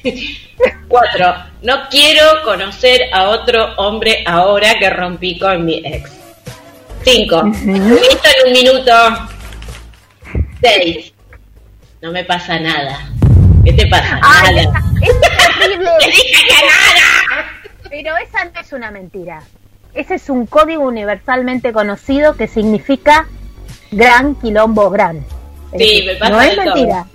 [0.87, 6.11] Cuatro, no quiero conocer a otro hombre ahora que rompí con mi ex.
[7.03, 8.91] Cinco, listo en un minuto.
[10.61, 11.13] Seis,
[12.01, 13.09] no me pasa nada.
[13.63, 14.19] ¿Qué te pasa?
[14.21, 14.83] Ay, nada.
[15.01, 15.21] es
[15.59, 15.89] terrible.
[15.99, 17.45] ¡Te dije que nada!
[17.89, 19.41] Pero esa no es una mentira.
[19.93, 23.27] Ese es un código universalmente conocido que significa
[23.91, 25.17] gran quilombo gran.
[25.71, 26.65] Es Sí, me pasa no es todo.
[26.65, 27.05] mentira.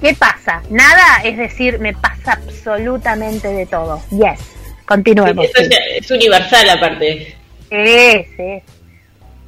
[0.00, 0.62] ¿Qué pasa?
[0.70, 4.02] Nada es decir, me pasa absolutamente de todo.
[4.10, 4.40] Yes.
[4.86, 5.46] Continuemos.
[5.54, 5.68] Es,
[6.00, 7.36] es universal aparte.
[7.70, 8.62] Sí, sí.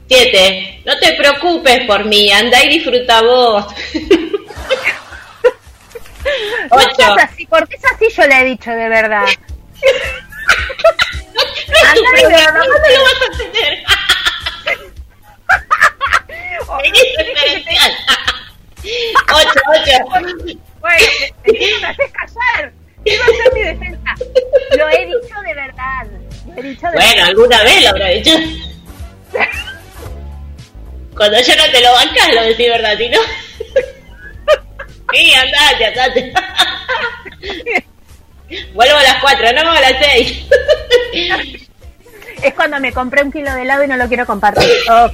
[0.08, 3.66] Siete, no te preocupes por mí, anda y disfruta vos.
[6.70, 9.24] No Ocho, seas así, porque es así yo le he dicho de verdad.
[9.24, 9.30] no
[11.42, 12.52] es tu Anda y problema, disfruta.
[12.52, 13.72] ¿cómo lo vas a tener?
[20.10, 22.72] Bueno, me, haces callar.
[23.04, 24.14] Iba a ser mi defensa.
[24.76, 26.06] Lo he dicho de verdad.
[26.46, 27.28] Lo he dicho de Bueno, verdad.
[27.28, 28.30] alguna vez lo habrá dicho.
[31.16, 33.18] Cuando yo no te lo bancas, lo decís verdad, si no.
[35.12, 36.32] Sí, andate, andate.
[38.72, 40.46] Vuelvo a las cuatro, no a las seis.
[42.42, 44.68] Es cuando me compré un kilo de helado y no lo quiero compartir.
[44.86, 45.12] Claro,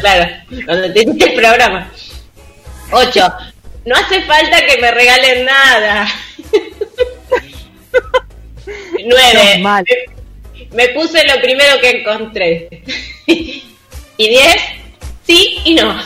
[0.00, 0.32] claro.
[0.66, 1.90] Cuando te hiciste el programa.
[2.90, 3.32] Ocho.
[3.84, 6.08] No hace falta que me regalen nada.
[9.04, 9.58] Nueve.
[9.58, 9.84] Me,
[10.70, 12.68] me puse lo primero que encontré.
[13.26, 13.64] y
[14.16, 14.62] diez,
[15.26, 16.00] sí y no.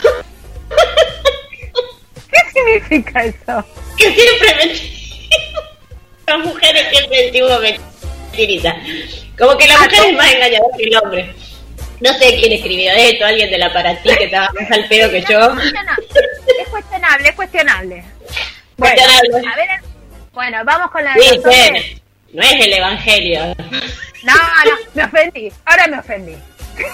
[2.29, 3.63] ¿Qué significa eso?
[3.95, 5.29] Que siempre mentí.
[6.25, 8.75] Las mujeres siempre decimos mentiritas.
[9.37, 11.35] Como que la mujer es más engañadora que el hombre.
[11.99, 15.09] No sé quién escribió esto, alguien de la para ti que estaba más al pedo
[15.09, 15.39] que yo.
[16.61, 18.03] Es cuestionable, es cuestionable.
[18.77, 19.47] Bueno, Cuestionable.
[19.51, 19.69] a ver,
[20.33, 21.99] bueno, vamos con la Sí, sí,
[22.33, 23.55] no es el evangelio.
[24.23, 25.51] No, no, me ofendí.
[25.65, 26.35] Ahora me ofendí.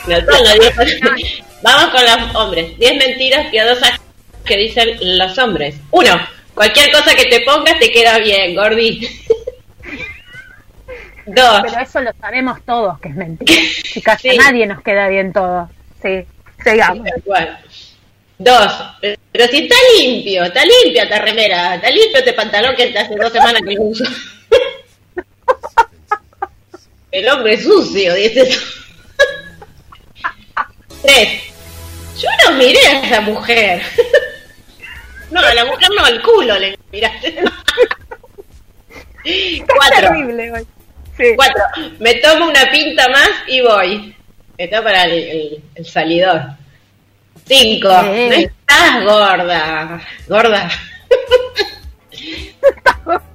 [0.08, 2.78] No, no, no, diez- Vamos con los hombres.
[2.78, 4.00] 10 mentiras piadosas
[4.46, 5.76] que dicen los hombres.
[5.92, 6.20] Uno,
[6.54, 9.10] cualquier cosa que te pongas te queda bien, Gordi.
[11.26, 13.54] Dos, Pero eso lo sabemos todos que es mentira.
[13.84, 15.70] Chicas, a nadie nos queda bien todo.
[16.02, 16.26] Sí,
[16.64, 17.08] sigamos.
[18.38, 18.74] Dos,
[19.32, 23.32] pero si está limpio, está limpia esta remera, está limpio este pantalón que hace dos
[23.32, 24.04] semanas que lo uso.
[27.12, 28.50] El hombre es sucio, dice.
[31.04, 31.44] Tres,
[32.20, 33.82] yo no miré a esa mujer.
[35.30, 37.44] No, a la mujer no, al culo le miraste.
[39.68, 40.10] Cuatro.
[40.10, 40.68] terrible hoy.
[41.18, 41.34] Sí.
[41.36, 41.64] Cuatro.
[42.00, 44.16] Me tomo una pinta más y voy.
[44.58, 46.42] Está para el, el- el salidor.
[47.46, 47.90] Cinco.
[47.90, 50.02] No estás gorda.
[50.28, 50.70] Gorda.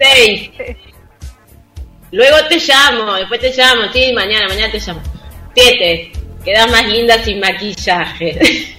[0.01, 0.51] Seis.
[2.11, 3.93] Luego te llamo, después te llamo.
[3.93, 5.03] Sí, mañana, mañana te llamo.
[5.55, 6.13] Siete.
[6.45, 8.39] Quedas más linda sin maquillaje.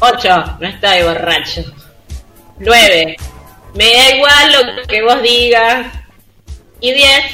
[0.00, 0.56] Ocho.
[0.60, 1.62] No estoy borracho.
[2.58, 3.16] Nueve.
[3.74, 5.86] Me da igual lo que vos digas.
[6.80, 7.24] Y 10.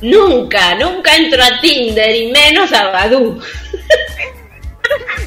[0.00, 3.38] Nunca, nunca entro a Tinder y menos a Badoo.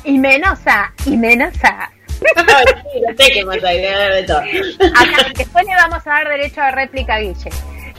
[0.05, 1.91] Y menos a, y menos a.
[2.21, 4.39] No sé haber de todo.
[4.39, 7.49] Acá, después le vamos a dar derecho de réplica a Guille.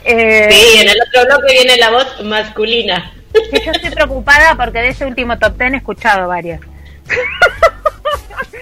[0.03, 3.11] Eh, Sí, en el otro bloque viene la voz masculina.
[3.33, 6.59] que yo estoy preocupada porque de ese último top ten he escuchado varios.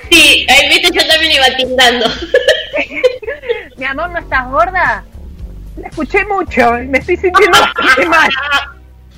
[0.10, 2.06] Sí, ahí viste, yo también iba tindando.
[3.78, 5.04] Mi amor, ¿no estás gorda?
[5.82, 7.58] La escuché mucho, me estoy sintiendo
[8.10, 8.30] mal.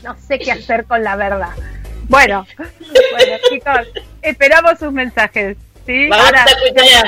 [0.04, 1.50] No sé qué hacer con la verdad.
[2.08, 3.88] Bueno, bueno chicos,
[4.22, 5.58] esperamos sus mensajes.
[5.86, 6.08] ¿sí?
[6.10, 7.08] Vamos Ahora- a escuchar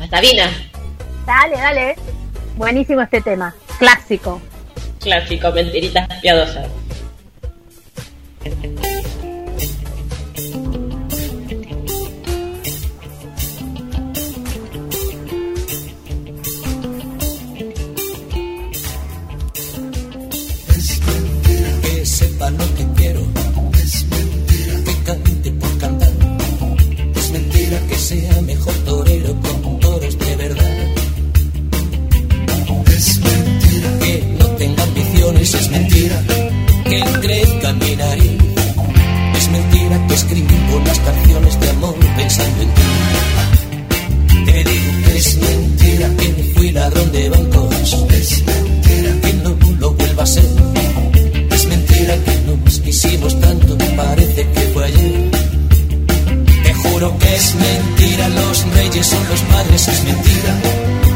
[0.00, 0.50] a, a Sabina.
[1.26, 1.96] Dale, dale.
[2.56, 3.54] Buenísimo este tema.
[3.78, 4.40] Clásico.
[5.00, 6.66] Clásico, mentiritas piadosas.
[40.70, 42.82] Escribo las canciones de amor pensando en ti.
[44.46, 47.96] Te digo que es mentira que fui ladrón de bancos.
[48.10, 50.44] Es mentira que no lo vuelva a ser.
[51.50, 55.30] Es mentira que nos quisimos tanto, parece que fue ayer.
[56.62, 60.54] Te juro que es mentira, los reyes son los padres, es mentira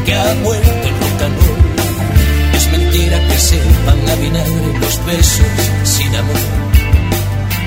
[0.05, 2.55] que ha muerto el rock and roll.
[2.55, 5.45] Es mentira que sepan a vinagre los besos
[5.83, 6.41] sin amor,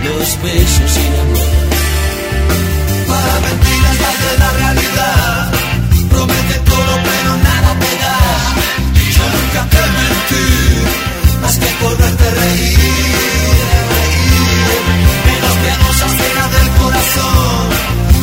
[0.04, 1.67] los besos sin amor.
[3.08, 5.50] Para mentiras de la realidad,
[6.10, 8.18] promete todo pero nada te da.
[9.16, 10.46] Yo nunca te mentí,
[11.42, 12.78] más que por verte reír.
[15.26, 17.66] Menos piadosas cenas del corazón,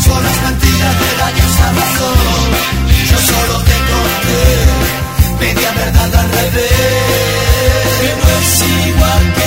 [0.06, 2.48] son las mentiras de daños a razón.
[3.10, 4.44] Yo solo te conté
[5.40, 6.72] media verdad al revés,
[8.02, 8.52] que no es
[8.88, 9.45] igual que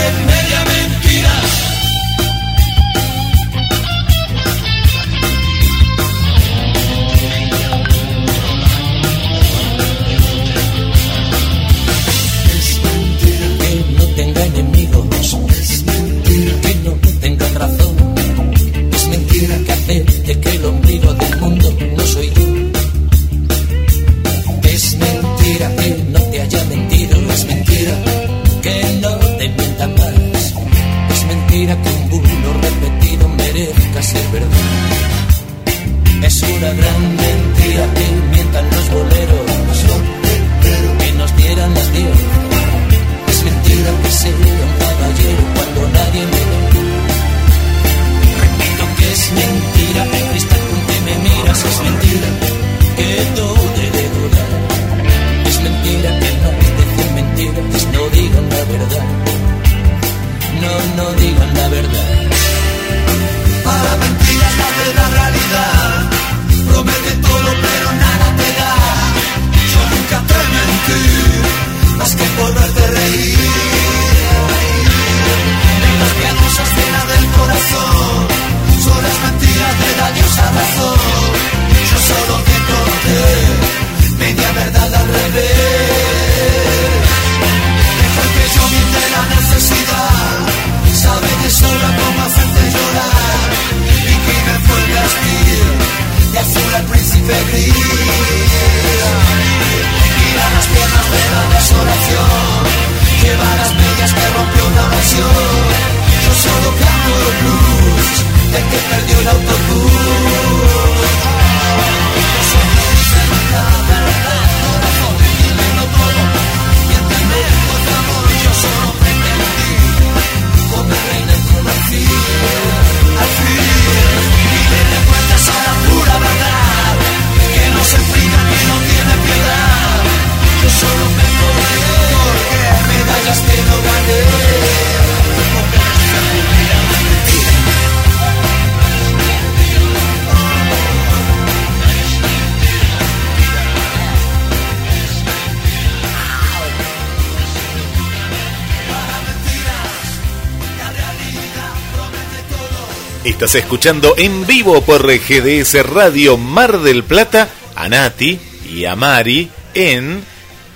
[153.39, 158.37] Estás escuchando en vivo por GDS Radio Mar del Plata a Nati
[158.69, 160.25] y a Mari en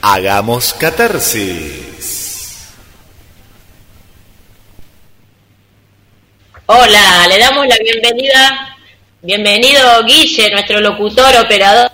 [0.00, 2.68] Hagamos Catarsis.
[6.66, 8.76] Hola, le damos la bienvenida.
[9.22, 11.90] Bienvenido Guille, nuestro locutor, operador.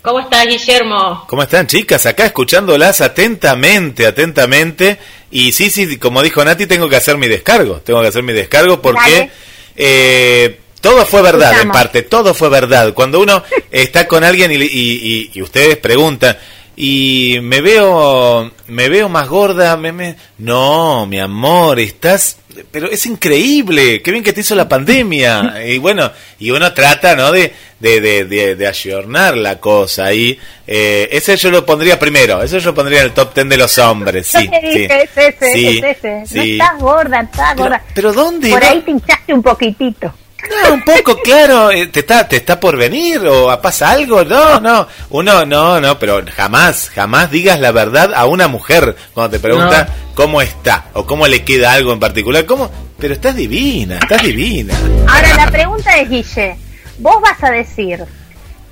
[0.00, 1.24] ¿Cómo estás, Guillermo?
[1.26, 2.06] ¿Cómo están, chicas?
[2.06, 4.98] Acá escuchándolas atentamente, atentamente.
[5.32, 7.80] Y sí, sí, como dijo Nati, tengo que hacer mi descargo.
[7.80, 9.32] Tengo que hacer mi descargo porque Dale.
[9.76, 12.02] Eh, todo fue verdad, en parte.
[12.02, 12.92] Todo fue verdad.
[12.92, 16.36] Cuando uno está con alguien y, y- y- y ustedes preguntan,
[16.76, 22.38] y me veo, me veo más gorda, me, me- no, mi amor, estás,
[22.70, 25.54] pero es increíble, qué bien que te hizo la pandemia.
[25.66, 27.30] Y bueno, y uno trata, ¿no?
[27.32, 30.38] De, de, de, de, de ayornar la cosa ahí.
[30.66, 33.56] Eh, ese yo lo pondría primero, eso yo lo pondría en el top ten de
[33.56, 34.44] los hombres, sí.
[34.44, 35.20] Yo te dije, sí.
[35.20, 36.10] es ese, Sí, es ese.
[36.36, 36.52] No sí.
[36.52, 37.82] estás gorda, estás Pero, gorda.
[37.94, 38.50] pero ¿dónde?
[38.50, 38.68] Por va?
[38.68, 40.14] ahí te hinchaste un poquitito.
[40.50, 44.60] No, un poco, claro, eh, te está, te está por venir o pasa algo, no,
[44.60, 49.40] no, uno, no, no, pero jamás, jamás digas la verdad a una mujer cuando te
[49.40, 54.22] pregunta cómo está o cómo le queda algo en particular, cómo, pero estás divina, estás
[54.22, 54.74] divina.
[55.08, 56.56] Ahora la pregunta es, Guille,
[56.98, 58.04] vos vas a decir,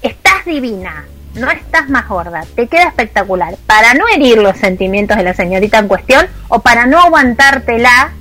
[0.03, 5.23] estás divina, no estás más gorda, te queda espectacular, para no herir los sentimientos de
[5.23, 8.13] la señorita en cuestión o para no aguantártela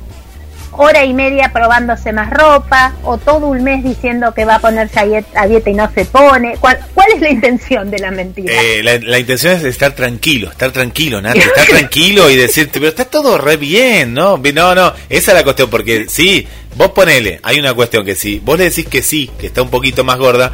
[0.82, 4.98] hora y media probándose más ropa o todo un mes diciendo que va a ponerse
[4.98, 6.56] a diet- a dieta y no se pone.
[6.58, 8.54] ¿Cuál, cuál es la intención de la mentira?
[8.54, 12.88] Eh, la, la intención es estar tranquilo, estar tranquilo, Nati, estar tranquilo y decirte, pero
[12.88, 14.38] está todo re bien, ¿no?
[14.54, 18.42] No, no, esa es la cuestión, porque sí, vos ponele, hay una cuestión que sí,
[18.44, 20.54] vos le decís que sí, que está un poquito más gorda,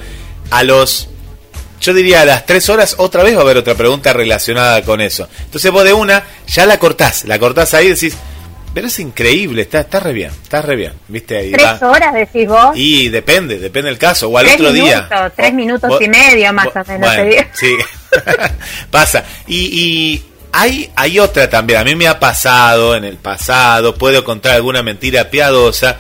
[0.49, 1.07] a los,
[1.79, 5.01] yo diría a las tres horas otra vez va a haber otra pregunta relacionada con
[5.01, 5.27] eso.
[5.45, 8.15] Entonces vos de una, ya la cortás, la cortás ahí y decís,
[8.75, 11.51] pero es increíble, está, está re bien, está re bien, viste ahí.
[11.51, 11.89] ¿Tres va.
[11.89, 12.73] horas decís vos?
[12.75, 15.09] Y depende, depende del caso, o al Tres otro día.
[15.35, 17.15] tres O- minutos vos- y medio más vos- o menos.
[17.15, 17.75] bueno, sí,
[18.91, 19.23] pasa.
[19.47, 24.23] Y, y hay, hay otra también, a mí me ha pasado en el pasado, puedo
[24.23, 25.97] contar alguna mentira piadosa,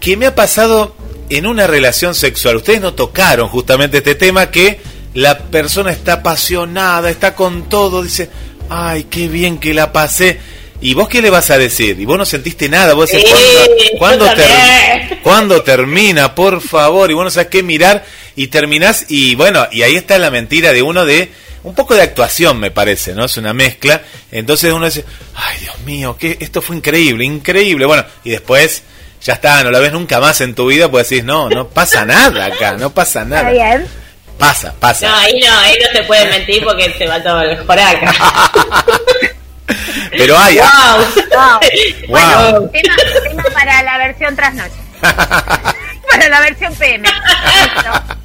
[0.00, 0.94] que me ha pasado
[1.28, 2.56] en una relación sexual.
[2.56, 4.80] Ustedes no tocaron justamente este tema que
[5.14, 8.30] la persona está apasionada, está con todo, dice,
[8.70, 10.38] ay, qué bien que la pasé.
[10.80, 11.98] ¿Y vos qué le vas a decir?
[11.98, 15.18] Y vos no sentiste nada, vos decís, Sí, ¿cuándo, ¿cuándo ter-.
[15.22, 16.34] ¿cuándo termina?
[16.34, 18.04] Por favor, y vos no sabes qué mirar
[18.36, 21.30] y terminás y bueno, y ahí está la mentira de uno de
[21.64, 23.24] un poco de actuación me parece, ¿no?
[23.24, 24.00] Es una mezcla.
[24.30, 25.04] Entonces uno dice,
[25.34, 27.84] ay Dios mío, que esto fue increíble, increíble.
[27.84, 28.84] Bueno, y después
[29.20, 32.04] ya está, no la ves nunca más en tu vida, pues decís, no, no pasa
[32.04, 33.50] nada acá, no pasa Está nada.
[33.50, 33.86] bien.
[34.38, 35.08] Pasa, pasa.
[35.08, 38.14] No, ahí no, ahí no se puede mentir porque se va todo el joraca.
[40.10, 40.66] Pero hay, wow.
[41.30, 41.60] Wow.
[42.08, 42.70] Wow.
[42.70, 44.74] Tema, tema para la versión trasnoche.
[45.00, 47.08] para la versión PM.
[47.08, 48.16] Listo.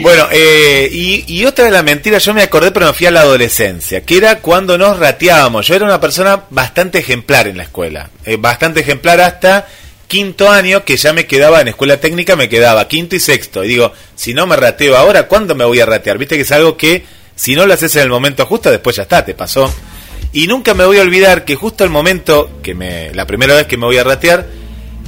[0.00, 3.10] Bueno, eh, y, y otra de las mentiras, yo me acordé, pero me fui a
[3.10, 5.66] la adolescencia, que era cuando nos rateábamos.
[5.66, 9.66] Yo era una persona bastante ejemplar en la escuela, eh, bastante ejemplar hasta
[10.06, 13.64] quinto año, que ya me quedaba en escuela técnica, me quedaba quinto y sexto.
[13.64, 16.18] Y digo, si no me rateo ahora, ¿cuándo me voy a ratear?
[16.18, 17.04] Viste que es algo que
[17.36, 19.72] si no lo haces en el momento justo, después ya está, te pasó.
[20.32, 23.66] Y nunca me voy a olvidar que justo el momento, que me, la primera vez
[23.66, 24.46] que me voy a ratear,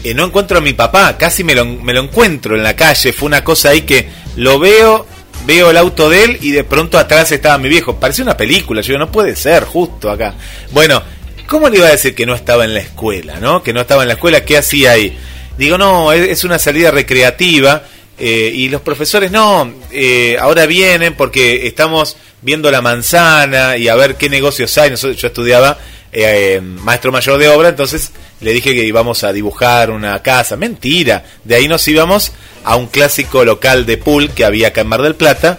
[0.05, 3.43] eh, no encuentro a mi papá, casi me lo, encuentro en la calle, fue una
[3.43, 5.07] cosa ahí que lo veo,
[5.47, 8.83] veo el auto de él y de pronto atrás estaba mi viejo, parecía una película,
[8.83, 10.35] yo digo, no puede ser justo acá.
[10.71, 11.03] Bueno,
[11.49, 13.63] ¿cómo le iba a decir que no estaba en la escuela, no?
[13.63, 15.17] Que no estaba en la escuela, ¿qué hacía ahí?
[15.59, 17.83] Digo, no, es una salida recreativa
[18.19, 23.95] eh, y los profesores no, eh, ahora vienen porque estamos viendo la manzana y a
[23.95, 24.91] ver qué negocios hay.
[24.91, 25.79] Nosotros, yo estudiaba
[26.13, 30.57] eh, maestro mayor de obra, entonces le dije que íbamos a dibujar una casa.
[30.57, 32.33] Mentira, de ahí nos íbamos
[32.65, 35.59] a un clásico local de pool que había acá en Mar del Plata,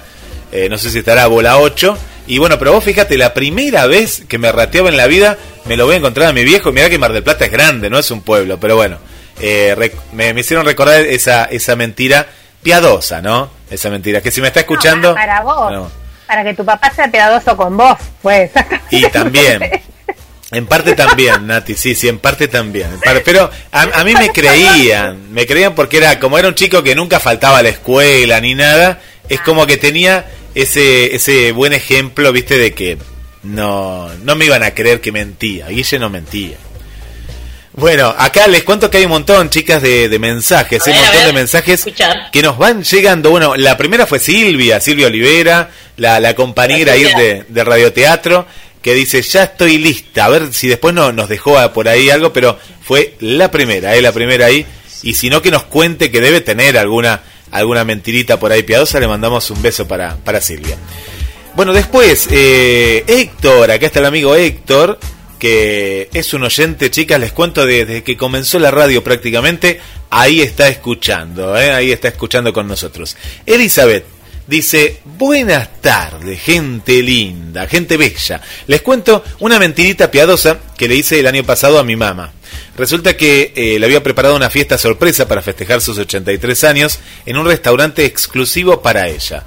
[0.52, 1.98] eh, no sé si estará bola 8.
[2.28, 5.78] Y bueno, pero vos fíjate, la primera vez que me rateaba en la vida, me
[5.78, 6.72] lo voy a encontrar a mi viejo.
[6.72, 8.98] Mirá que Mar del Plata es grande, no es un pueblo, pero bueno.
[9.40, 12.28] eh, me, me hicieron recordar esa, esa mentira
[12.68, 13.50] piadosa, ¿no?
[13.72, 15.10] Esa mentira, que si me está escuchando...
[15.10, 15.72] No, para vos.
[15.72, 15.90] no.
[16.28, 18.52] Para que tu papá sea piadoso con vos, pues.
[18.92, 19.62] Y también,
[20.52, 22.88] en parte también, Nati, sí, sí, en parte también.
[22.92, 26.56] en parte- pero a, a mí me creían, me creían porque era como era un
[26.56, 29.00] chico que nunca faltaba a la escuela ni nada,
[29.30, 32.98] es como que tenía ese, ese buen ejemplo, viste, de que
[33.44, 35.68] no, no me iban a creer que mentía.
[35.70, 36.58] Guille no mentía.
[37.78, 41.06] Bueno, acá les cuento que hay un montón, chicas, de, de mensajes, un ver, a
[41.06, 42.32] montón de mensajes escuchar.
[42.32, 43.30] que nos van llegando.
[43.30, 48.48] Bueno, la primera fue Silvia, Silvia Olivera, la, la compañera ahí de, de radioteatro,
[48.82, 50.26] que dice, ya estoy lista.
[50.26, 54.02] A ver si después no, nos dejó por ahí algo, pero fue la primera, eh,
[54.02, 54.66] la primera ahí.
[55.04, 57.22] Y si no, que nos cuente que debe tener alguna,
[57.52, 60.78] alguna mentirita por ahí piadosa, le mandamos un beso para, para Silvia.
[61.56, 65.00] Bueno, después, eh, Héctor, acá está el amigo Héctor,
[65.40, 69.80] que es un oyente, chicas, les cuento desde que comenzó la radio prácticamente,
[70.10, 71.72] ahí está escuchando, ¿eh?
[71.72, 73.16] ahí está escuchando con nosotros.
[73.46, 74.06] Elizabeth
[74.48, 78.42] dice, buenas tardes, gente linda, gente bella.
[78.68, 82.32] Les cuento una mentirita piadosa que le hice el año pasado a mi mamá.
[82.78, 87.38] Resulta que eh, le había preparado una fiesta sorpresa para festejar sus 83 años en
[87.38, 89.44] un restaurante exclusivo para ella.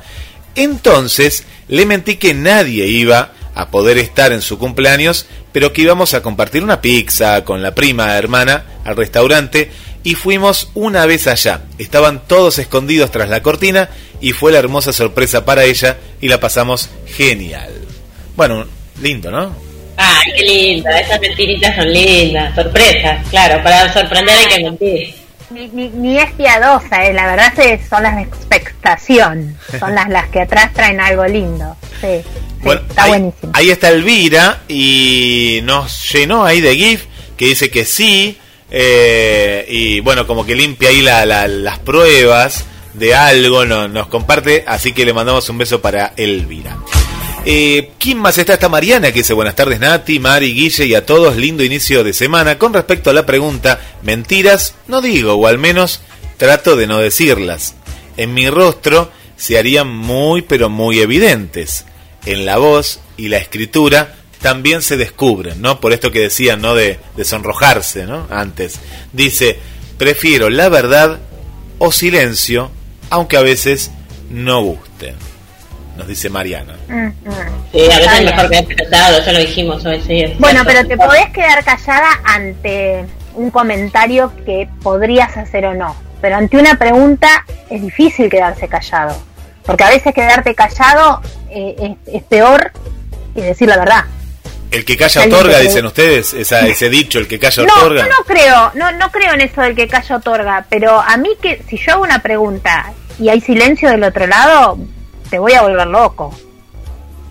[0.55, 6.15] Entonces le mentí que nadie iba a poder estar en su cumpleaños, pero que íbamos
[6.15, 9.71] a compartir una pizza con la prima hermana al restaurante
[10.03, 11.63] y fuimos una vez allá.
[11.79, 13.91] Estaban todos escondidos tras la cortina
[14.21, 17.71] y fue la hermosa sorpresa para ella y la pasamos genial.
[18.35, 18.65] Bueno,
[19.03, 19.55] lindo, ¿no?
[19.97, 25.20] Ay, qué linda, esas mentiritas son lindas, sorpresas, claro, para sorprender hay que mentir.
[25.51, 29.57] Ni, ni, ni es piadosa, eh, la verdad se- son las de expectación.
[29.79, 31.77] Son las, las que atrás traen algo lindo.
[32.01, 32.23] Sí,
[32.63, 33.53] sí, está ahí, buenísimo.
[33.55, 37.05] ahí está Elvira y nos llenó ahí de GIF
[37.37, 38.39] que dice que sí.
[38.73, 44.07] eh, y bueno, como que limpia ahí la- la- las pruebas de algo, no- nos
[44.07, 44.63] comparte.
[44.67, 46.77] Así que le mandamos un beso para Elvira.
[47.47, 48.55] Eh, ¿Quién más está?
[48.55, 52.13] Está Mariana que dice buenas tardes Nati, Mari, Guille y a todos, lindo inicio de
[52.13, 52.59] semana.
[52.59, 56.03] Con respecto a la pregunta, mentiras, no digo, o al menos
[56.37, 57.75] trato de no decirlas.
[58.19, 61.87] En mi rostro se harían muy pero muy evidentes.
[62.27, 65.81] En la voz y la escritura también se descubren, ¿no?
[65.81, 66.75] Por esto que decían, ¿no?
[66.75, 68.27] De, de sonrojarse, ¿no?
[68.31, 68.79] Antes.
[69.15, 69.59] Dice,
[69.97, 71.19] prefiero la verdad
[71.79, 72.71] o silencio,
[73.09, 73.91] aunque a veces
[74.29, 75.15] no guste.
[76.01, 76.77] Nos dice Mariana.
[76.89, 77.13] Mm, mm.
[77.73, 80.35] Sí, a veces es mejor quedarse callado, eso lo dijimos hoy, sí.
[80.39, 85.95] Bueno, pero te podés quedar callada ante un comentario que podrías hacer o no.
[86.23, 87.29] Pero ante una pregunta
[87.69, 89.15] es difícil quedarse callado.
[89.67, 91.21] Porque a veces quedarte callado
[91.51, 92.73] eh, es, es peor
[93.35, 94.05] que decir la verdad.
[94.71, 98.05] El que calla otorga, dicen ustedes, esa, ese dicho, el que calla No, otorga.
[98.05, 101.29] yo no creo, no, no creo en eso del que calla otorga, pero a mí
[101.43, 104.79] que si yo hago una pregunta y hay silencio del otro lado,
[105.31, 106.35] te voy a volver loco.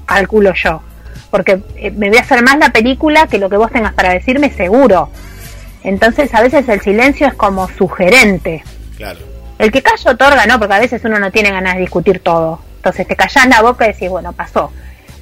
[0.06, 0.82] Calculo yo.
[1.30, 4.14] Porque eh, me voy a hacer más la película que lo que vos tengas para
[4.14, 5.10] decirme seguro.
[5.84, 8.64] Entonces a veces el silencio es como sugerente.
[8.98, 9.20] Claro.
[9.60, 12.60] El que calla otorga, no, porque a veces uno no tiene ganas de discutir todo.
[12.78, 14.72] Entonces te callás la boca y decís, bueno, pasó.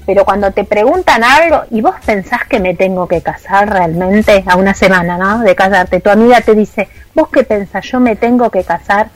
[0.05, 4.55] Pero cuando te preguntan algo y vos pensás que me tengo que casar realmente a
[4.55, 5.39] una semana, ¿no?
[5.39, 9.09] De casarte, tu amiga te dice, vos qué pensás, yo me tengo que casar.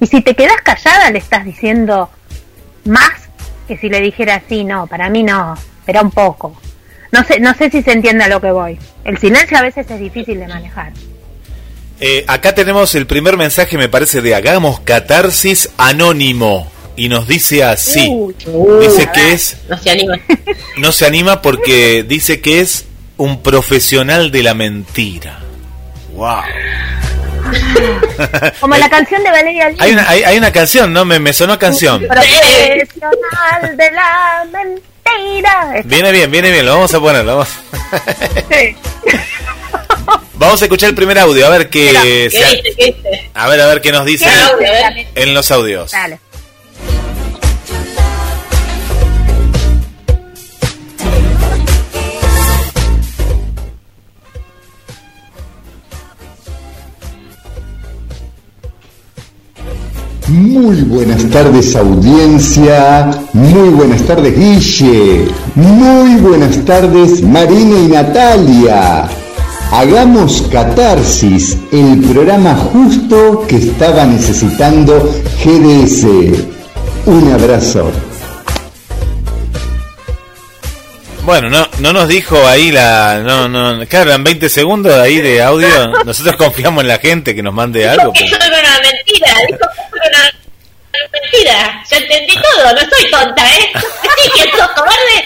[0.00, 2.08] Y si te quedás callada le estás diciendo
[2.84, 3.28] más
[3.66, 6.58] que si le dijera sí, no, para mí no, espera un poco.
[7.12, 8.78] No sé, no sé si se entiende a lo que voy.
[9.04, 10.92] El silencio a veces es difícil de manejar.
[12.00, 16.70] Eh, acá tenemos el primer mensaje, me parece, de Hagamos Catarsis Anónimo.
[16.96, 18.08] Y nos dice así.
[18.10, 18.34] Uy,
[18.80, 20.18] dice que es, No se anima.
[20.78, 25.38] no se anima porque dice que es un profesional de la mentira.
[26.14, 26.42] Wow.
[28.60, 29.80] Como la canción de Valeria Lynch.
[29.80, 31.04] Hay una, hay, hay una canción, ¿no?
[31.04, 32.06] Me, me sonó canción.
[32.06, 35.82] Profesional de la mentira.
[35.84, 37.48] Viene bien, viene bien, lo vamos a poner, lo vamos.
[40.34, 42.62] Vamos a escuchar el primer audio, a ver qué, ¿Qué se- dice?
[42.62, 43.30] ¿Qué dice?
[43.34, 44.26] a ver, a ver qué nos dice
[45.16, 45.90] en los audios.
[45.90, 46.20] Dale.
[60.28, 69.08] Muy buenas tardes audiencia, muy buenas tardes Guille, muy buenas tardes Marina y Natalia.
[69.72, 75.10] Hagamos Catarsis, el programa justo que estaba necesitando
[75.42, 76.04] GDS.
[77.06, 77.90] Un abrazo.
[81.28, 83.18] Bueno, no, no nos dijo ahí la.
[83.22, 85.68] No, no, claro, en 20 segundos ahí de audio.
[86.02, 88.14] Nosotros confiamos en la gente que nos mande algo.
[88.14, 89.58] Eso era una mentira, dijo
[89.92, 90.32] que era una
[91.12, 91.84] mentira.
[91.90, 93.72] Ya entendí todo, no soy tonta, ¿eh?
[94.22, 95.18] Sí, que sos cobarde.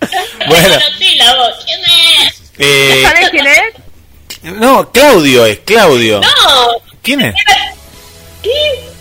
[0.48, 0.78] Bueno.
[0.98, 1.64] Sí, la voz.
[1.66, 1.80] ¿Quién
[2.24, 2.42] es?
[2.56, 4.54] Eh, ¿Sabes quién es?
[4.54, 6.22] no, Claudio es, Claudio.
[6.22, 6.68] No.
[7.02, 7.34] ¿Quién es?
[8.42, 8.95] ¿Qué?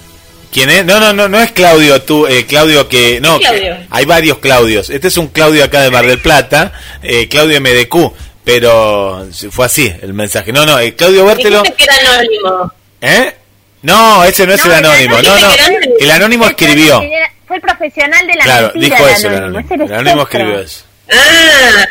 [0.56, 0.86] ¿Quién es?
[0.86, 3.20] No, no, no, no es Claudio, tú, eh, Claudio que...
[3.20, 3.76] No, ¿Qué Claudio?
[3.76, 4.90] que- hay varios Claudios.
[4.90, 6.72] Este es un Claudio acá de Mar del Plata,
[7.04, 8.14] eh, Claudio MDQ,
[8.46, 10.54] pero fue así el mensaje.
[10.54, 11.62] No, no, eh, Claudio Bertelo...
[11.64, 12.72] Que era anónimo.
[13.02, 13.36] ¿Eh?
[13.82, 15.54] No, ese no es No, el el anónimo, no, no.
[16.00, 17.04] El anónimo escribió.
[17.48, 19.86] Fue el profesional de la Claro, mentira, dijo el eso el anónimo.
[19.88, 20.86] El anónimo escribió eso.
[21.12, 21.86] Ah,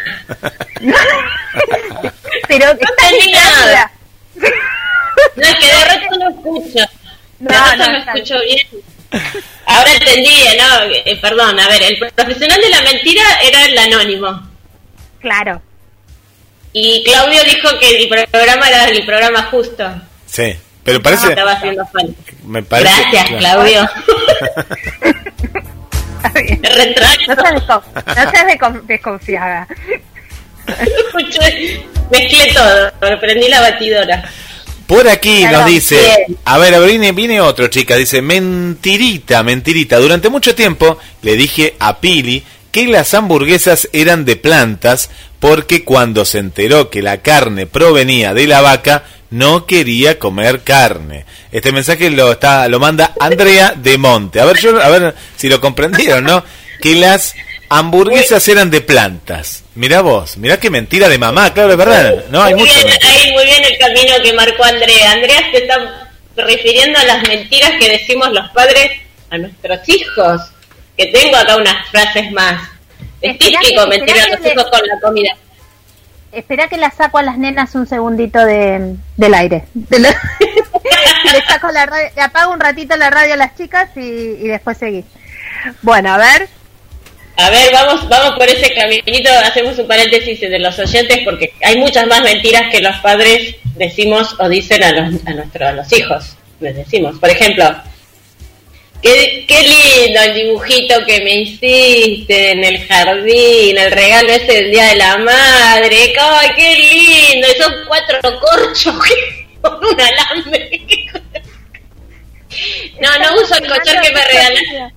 [2.48, 3.90] Pero está entendí nada.
[5.36, 6.84] no, es que de resto no escucho.
[7.50, 8.66] No, no, no, está escucho bien.
[9.66, 10.82] Ahora entendí, ¿no?
[11.04, 14.48] Eh, perdón, a ver, el profesional de la mentira era el anónimo.
[15.20, 15.62] Claro.
[16.72, 19.88] Y Claudio dijo que el programa era el programa justo.
[20.26, 21.28] Sí, pero parece...
[21.28, 22.32] Estaba haciendo falta.
[22.44, 23.60] Me parece Gracias, claro.
[23.62, 23.90] Claudio.
[26.60, 27.34] Me retracto.
[27.34, 29.68] No seas, no seas descon- desconfiada.
[30.66, 34.24] Escuché, mezclé todo, prendí la batidora.
[34.86, 36.38] Por aquí Claro, nos dice, bien.
[36.44, 39.98] a ver, a ver, viene, viene otro, chica, dice, mentirita, mentirita.
[39.98, 45.10] Durante mucho tiempo le dije a Pili que las hamburguesas eran de plantas
[45.40, 51.24] porque cuando se enteró que la carne provenía de la vaca, no quería comer carne.
[51.50, 54.40] Este mensaje lo está, lo manda Andrea de Monte.
[54.40, 56.44] A ver, yo, a ver si lo comprendieron, ¿no?
[56.80, 57.34] Que las
[57.78, 59.64] hamburguesas eran de plantas.
[59.74, 62.24] Mirá vos, mirá qué mentira de mamá, claro, es verdad.
[62.30, 62.74] No, hay muy mucho.
[62.86, 65.12] bien, ahí muy bien el camino que marcó Andrea.
[65.12, 68.90] Andrea se está refiriendo a las mentiras que decimos los padres
[69.30, 70.40] a nuestros hijos.
[70.96, 72.68] Que tengo acá unas frases más.
[73.20, 75.30] Es Esperá típico que- mentir a los hijos con la comida.
[76.30, 79.64] Espera que la saco a las nenas un segundito de, del aire.
[79.74, 80.10] De la-
[81.32, 84.46] Le saco la radio, le apago un ratito la radio a las chicas y, y
[84.48, 85.04] después seguí.
[85.82, 86.48] Bueno, a ver.
[87.36, 91.76] A ver, vamos, vamos por ese caminito, hacemos un paréntesis de los oyentes porque hay
[91.78, 95.92] muchas más mentiras que los padres decimos o dicen a los, a nuestros, a los
[95.92, 96.36] hijos.
[96.60, 97.74] Les decimos, por ejemplo,
[99.02, 104.70] qué, qué lindo el dibujito que me hiciste en el jardín, el regalo ese del
[104.70, 107.48] Día de la Madre, ¡ay, qué lindo!
[107.48, 108.94] Y son cuatro corchos
[109.60, 110.80] con un alambre.
[113.00, 114.94] No, no uso el collar que me regalaste.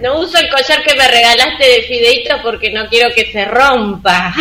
[0.00, 4.32] No uso el collar que me regalaste de fideito porque no quiero que se rompa.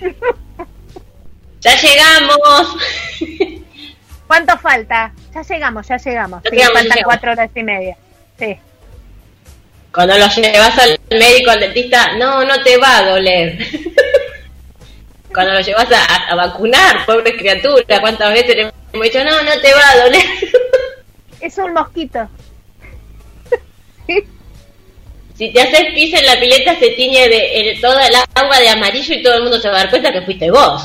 [1.60, 2.76] ya llegamos.
[4.26, 5.12] ¿Cuánto falta?
[5.34, 6.42] Ya llegamos, ya llegamos.
[6.42, 7.04] Sí, llegamos, faltan llegamos.
[7.04, 7.96] cuatro horas y media.
[8.38, 8.58] Sí.
[9.92, 13.58] Cuando lo llevas al médico, al dentista, no, no te va a doler.
[15.32, 19.60] Cuando lo llevas a, a vacunar, pobre criatura, ¿cuántas veces le hemos dicho, no, no
[19.60, 20.24] te va a doler?
[21.40, 22.28] Es un mosquito.
[25.38, 29.14] Si te haces pis en la pileta, se tiñe de, toda el agua de amarillo
[29.14, 30.82] y todo el mundo se va a dar cuenta que fuiste vos.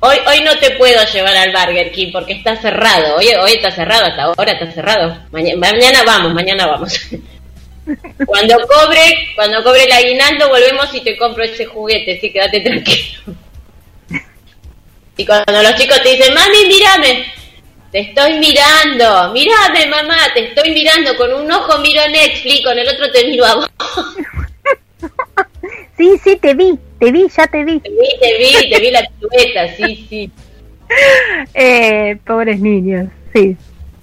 [0.00, 3.16] Hoy, hoy no te puedo llevar al Burger King porque está cerrado.
[3.16, 5.18] Hoy, hoy está cerrado, hasta ahora está cerrado.
[5.32, 6.92] Maña- mañana vamos, mañana vamos.
[8.26, 13.20] Cuando cobre, cuando cobre el aguinaldo volvemos y te compro ese juguete, sí, quédate tranquilo.
[15.16, 17.32] Y cuando los chicos te dicen, mami, mírame,
[17.92, 22.88] te estoy mirando, mírame mamá, te estoy mirando, con un ojo miro Netflix, con el
[22.88, 23.70] otro te miro a vos.
[25.96, 27.80] Sí, sí, te vi, te vi, ya te vi.
[27.80, 30.30] Te vi, te vi, te vi la silueta, sí, sí.
[31.54, 33.56] Eh, pobres niños, sí.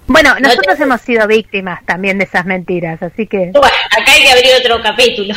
[0.06, 4.12] Bueno, No nosotros te- hemos sido víctimas también de esas mentiras, así que Bueno, acá
[4.12, 5.34] hay que abrir otro capítulo.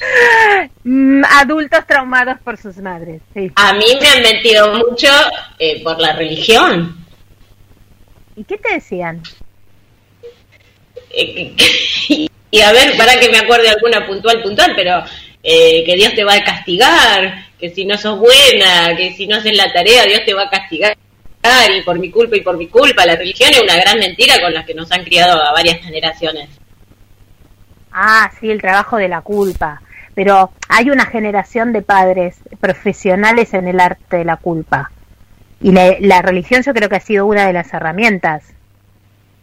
[0.84, 3.50] mm, adultos traumados por sus madres, sí.
[3.54, 5.08] A mí me han mentido mucho
[5.58, 6.99] eh, por la religión.
[8.40, 9.22] ¿Y qué te decían?
[11.10, 11.54] Eh,
[12.50, 15.04] y a ver, para que me acuerde alguna puntual, puntual, pero
[15.42, 19.36] eh, que Dios te va a castigar, que si no sos buena, que si no
[19.36, 20.96] haces la tarea, Dios te va a castigar.
[21.76, 24.54] Y por mi culpa y por mi culpa, la religión es una gran mentira con
[24.54, 26.48] la que nos han criado a varias generaciones.
[27.92, 29.82] Ah, sí, el trabajo de la culpa.
[30.14, 34.92] Pero hay una generación de padres profesionales en el arte de la culpa.
[35.60, 38.44] Y la, la religión yo creo que ha sido una de las herramientas.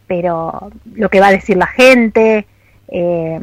[0.07, 2.47] Pero lo que va a decir la gente,
[2.87, 3.39] eh,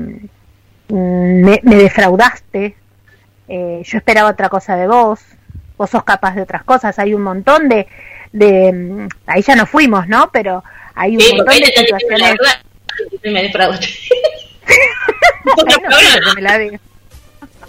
[0.89, 2.75] me, me defraudaste,
[3.49, 5.21] eh, yo esperaba otra cosa de vos,
[5.77, 6.99] vos sos capaz de otras cosas.
[6.99, 7.87] Hay un montón de...
[8.33, 10.31] de ahí ya no fuimos, ¿no?
[10.33, 10.65] Pero
[10.95, 12.35] hay un Sí, montón de situaciones...
[13.25, 13.89] me defraudaste.
[16.37, 16.77] me la digo.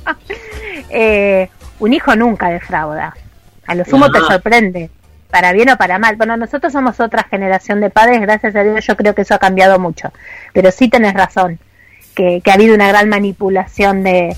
[0.90, 1.50] eh,
[1.80, 3.14] un hijo nunca defrauda.
[3.68, 4.12] A lo sumo No.
[4.14, 4.90] te sorprende,
[5.30, 6.16] para bien o para mal.
[6.16, 9.40] Bueno, nosotros somos otra generación de padres, gracias a Dios yo creo que eso ha
[9.40, 10.12] cambiado mucho.
[10.54, 11.60] Pero sí tenés razón,
[12.16, 14.36] que, que ha habido una gran manipulación de,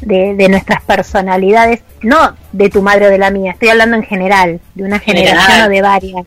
[0.00, 4.04] de, de nuestras personalidades, no de tu madre o de la mía, estoy hablando en
[4.04, 5.28] general, de una General.
[5.28, 6.26] generación o de varias.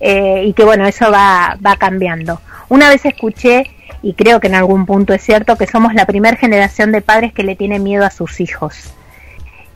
[0.00, 2.40] Eh, y que bueno, eso va, va cambiando.
[2.68, 3.70] Una vez escuché,
[4.02, 7.32] y creo que en algún punto es cierto, que somos la primera generación de padres
[7.32, 8.92] que le tiene miedo a sus hijos.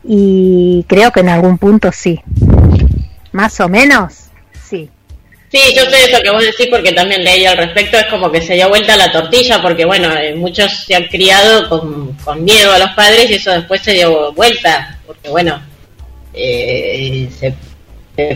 [0.02, 2.20] Y creo que en algún punto sí.
[3.33, 4.14] Más o menos,
[4.68, 4.89] sí.
[5.51, 8.41] Sí, yo sé eso que vos decís porque también leí al respecto, es como que
[8.41, 12.72] se dio vuelta la tortilla porque bueno, eh, muchos se han criado con, con miedo
[12.72, 15.61] a los padres y eso después se dio vuelta, porque bueno,
[16.33, 17.53] eh, se,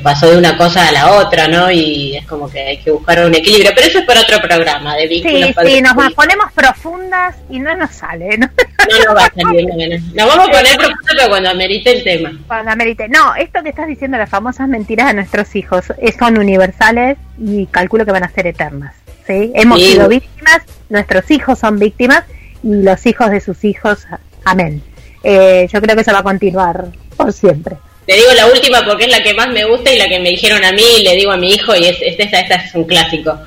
[0.02, 1.70] pasó de una cosa a la otra, ¿no?
[1.70, 4.96] Y es como que hay que buscar un equilibrio, pero eso es para otro programa
[4.96, 8.46] de vínculos Sí, sí, nos ponemos profundas y no nos sale, ¿no?
[8.46, 10.14] No nos va a salir, no, no.
[10.14, 12.32] Nos vamos a poner profundo pero cuando amerite el tema.
[12.46, 13.08] Cuando amerite.
[13.08, 17.66] No, esto que estás diciendo, las famosas mentiras a nuestros hijos, eh, son universales y
[17.66, 18.94] calculo que van a ser eternas.
[19.26, 19.52] ¿sí?
[19.54, 19.92] Hemos Sí.
[19.92, 22.24] sido víctimas, nuestros hijos son víctimas
[22.62, 24.06] y los hijos de sus hijos,
[24.44, 24.82] amén.
[25.22, 27.76] Eh, yo creo que eso va a continuar por siempre.
[28.06, 30.30] Te digo la última porque es la que más me gusta y la que me
[30.30, 32.74] dijeron a mí y le digo a mi hijo y es, es esta, esta es
[32.74, 33.38] un clásico.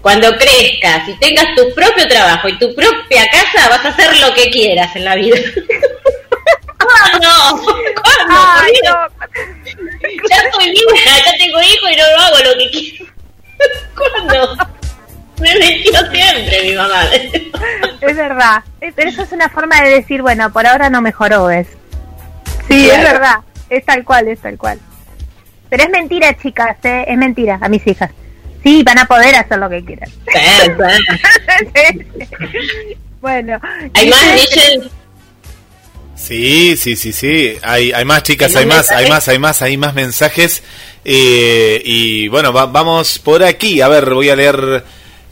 [0.00, 4.32] Cuando crezcas y tengas tu propio trabajo y tu propia casa, vas a hacer lo
[4.34, 5.36] que quieras en la vida.
[6.78, 7.28] ¿Cuándo?
[8.02, 8.34] ¿Cuándo?
[8.38, 8.72] Ay,
[9.18, 9.46] ¿Por qué?
[10.30, 13.06] Ya estoy vieja, ya tengo hijo y no lo hago lo que quiero.
[13.96, 14.56] ¿Cuándo?
[15.40, 17.02] Me metió siempre mi mamá.
[18.00, 18.62] Es verdad.
[18.78, 21.66] Pero eso es una forma de decir, bueno, por ahora no mejoró, ¿ves?
[22.68, 23.02] Sí, Claro.
[23.02, 23.36] es verdad.
[23.70, 24.78] Es tal cual, es tal cual.
[25.68, 27.04] Pero es mentira, chicas, ¿eh?
[27.08, 28.10] Es mentira a mis hijas.
[28.62, 30.08] Sí, van a poder hacer lo que quieran.
[30.32, 32.06] Sí.
[33.20, 33.58] Bueno.
[33.94, 34.88] ¿Hay más, Michelle?
[36.14, 37.56] Sí, sí, sí, sí.
[37.62, 40.62] Hay, hay más chicas, ¿Hay hay más hay más, hay más, hay más mensajes.
[41.04, 43.80] Eh, y bueno, va- vamos por aquí.
[43.80, 44.84] A ver, voy a leer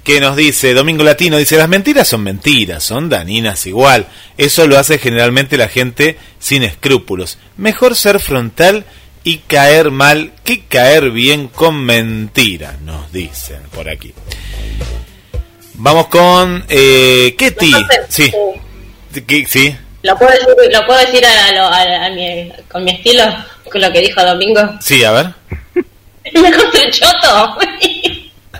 [0.05, 1.37] qué nos dice Domingo Latino.
[1.39, 4.07] Dice, las mentiras son mentiras, son daninas igual.
[4.39, 7.39] Eso lo hace generalmente la gente sin escrúpulos.
[7.57, 8.85] Mejor ser frontal
[9.25, 14.13] y caer mal que caer bien con mentiras, nos dicen por aquí.
[15.75, 17.73] Vamos con eh, Ketty.
[18.09, 18.33] Sí.
[19.27, 19.75] ¿Qué- Sí.
[20.03, 23.25] ¿Lo puedo decir, lo puedo decir a, lo- a- a mi- con mi estilo?
[23.71, 24.61] Con lo que dijo Domingo.
[24.81, 25.27] Sí, a ver.
[26.35, 27.57] Mejor ser choto.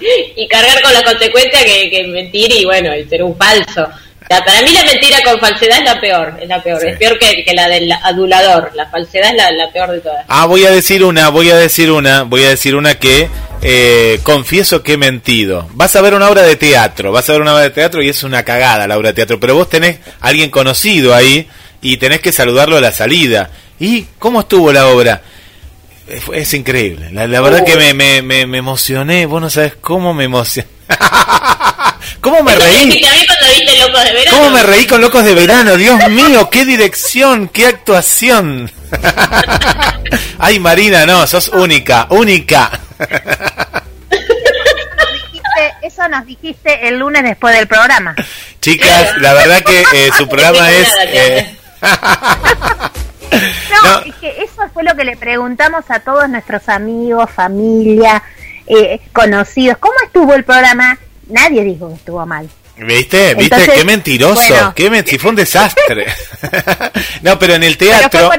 [0.37, 3.83] y cargar con la consecuencia que, que mentir y bueno, y ser un falso.
[4.25, 6.97] O sea, para mí la mentira con falsedad es la peor, es la peor, es
[6.97, 10.25] peor que, que la del adulador, la falsedad es la, la peor de todas.
[10.29, 13.29] Ah, voy a decir una, voy a decir una, voy a decir una que
[13.61, 15.69] eh, confieso que he mentido.
[15.73, 18.09] Vas a ver una obra de teatro, vas a ver una obra de teatro y
[18.09, 21.47] es una cagada la obra de teatro, pero vos tenés a alguien conocido ahí
[21.83, 23.51] y tenés que saludarlo a la salida.
[23.79, 25.21] ¿Y cómo estuvo la obra?
[26.07, 29.49] Eh, fue- Es increíble, la, la verdad que me, me, me, me emocioné, vos no
[29.51, 30.69] sabes cómo me emocioné.
[32.21, 32.87] ¿Cómo me reí?
[32.87, 34.37] dijiste a mí cuando viste Locos de Verano.
[34.39, 35.77] ¿Cómo me reí con Locos de Verano?
[35.77, 38.71] Dios mío, qué dirección, qué actuación.
[40.39, 42.71] Ay, Marina, no, sos única, única.
[45.83, 48.15] Eso nos dijiste el lunes después del programa.
[48.61, 50.89] Chicas, la verdad que eh, su programa es...
[51.09, 51.57] eh,
[53.83, 58.23] No, es que eso fue lo que le preguntamos a todos nuestros amigos, familia,
[58.67, 59.79] eh, conocidos.
[59.79, 60.97] ¿Cómo estuvo el programa?
[61.29, 62.49] Nadie dijo que estuvo mal.
[62.77, 63.35] ¿Viste?
[63.35, 63.55] ¿Viste?
[63.55, 64.35] Entonces, qué mentiroso.
[64.35, 64.73] bueno.
[64.75, 66.07] Qué men- fue un desastre.
[67.23, 68.31] no, pero en el teatro...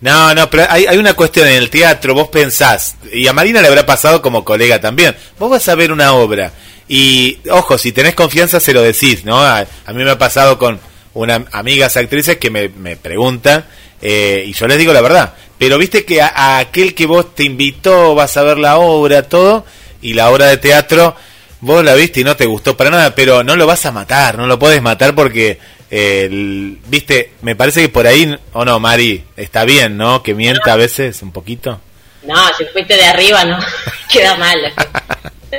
[0.00, 3.60] No, no, pero hay, hay una cuestión en el teatro, vos pensás, y a Marina
[3.60, 6.52] le habrá pasado como colega también, vos vas a ver una obra
[6.86, 9.40] y, ojo, si tenés confianza se lo decís, ¿no?
[9.40, 10.78] A, a mí me ha pasado con
[11.14, 13.64] unas amigas actrices que me, me preguntan
[14.02, 17.34] eh, y yo les digo la verdad, pero viste que a, a aquel que vos
[17.34, 19.64] te invitó, vas a ver la obra, todo,
[20.02, 21.16] y la obra de teatro,
[21.60, 24.36] vos la viste y no te gustó para nada, pero no lo vas a matar,
[24.36, 25.58] no lo puedes matar porque,
[25.90, 30.22] eh, el- viste, me parece que por ahí, o no, Mari, está bien, ¿no?
[30.22, 31.80] Que mienta a veces un poquito.
[32.24, 33.58] No, si fuiste de arriba no,
[34.12, 34.58] queda mal.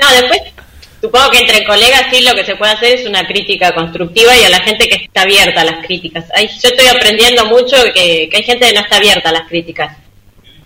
[0.02, 0.42] No, después
[1.06, 4.44] supongo que entre colegas sí lo que se puede hacer es una crítica constructiva y
[4.44, 6.26] a la gente que está abierta a las críticas.
[6.34, 9.96] Ay, yo estoy aprendiendo mucho que, hay gente que no está abierta a las críticas.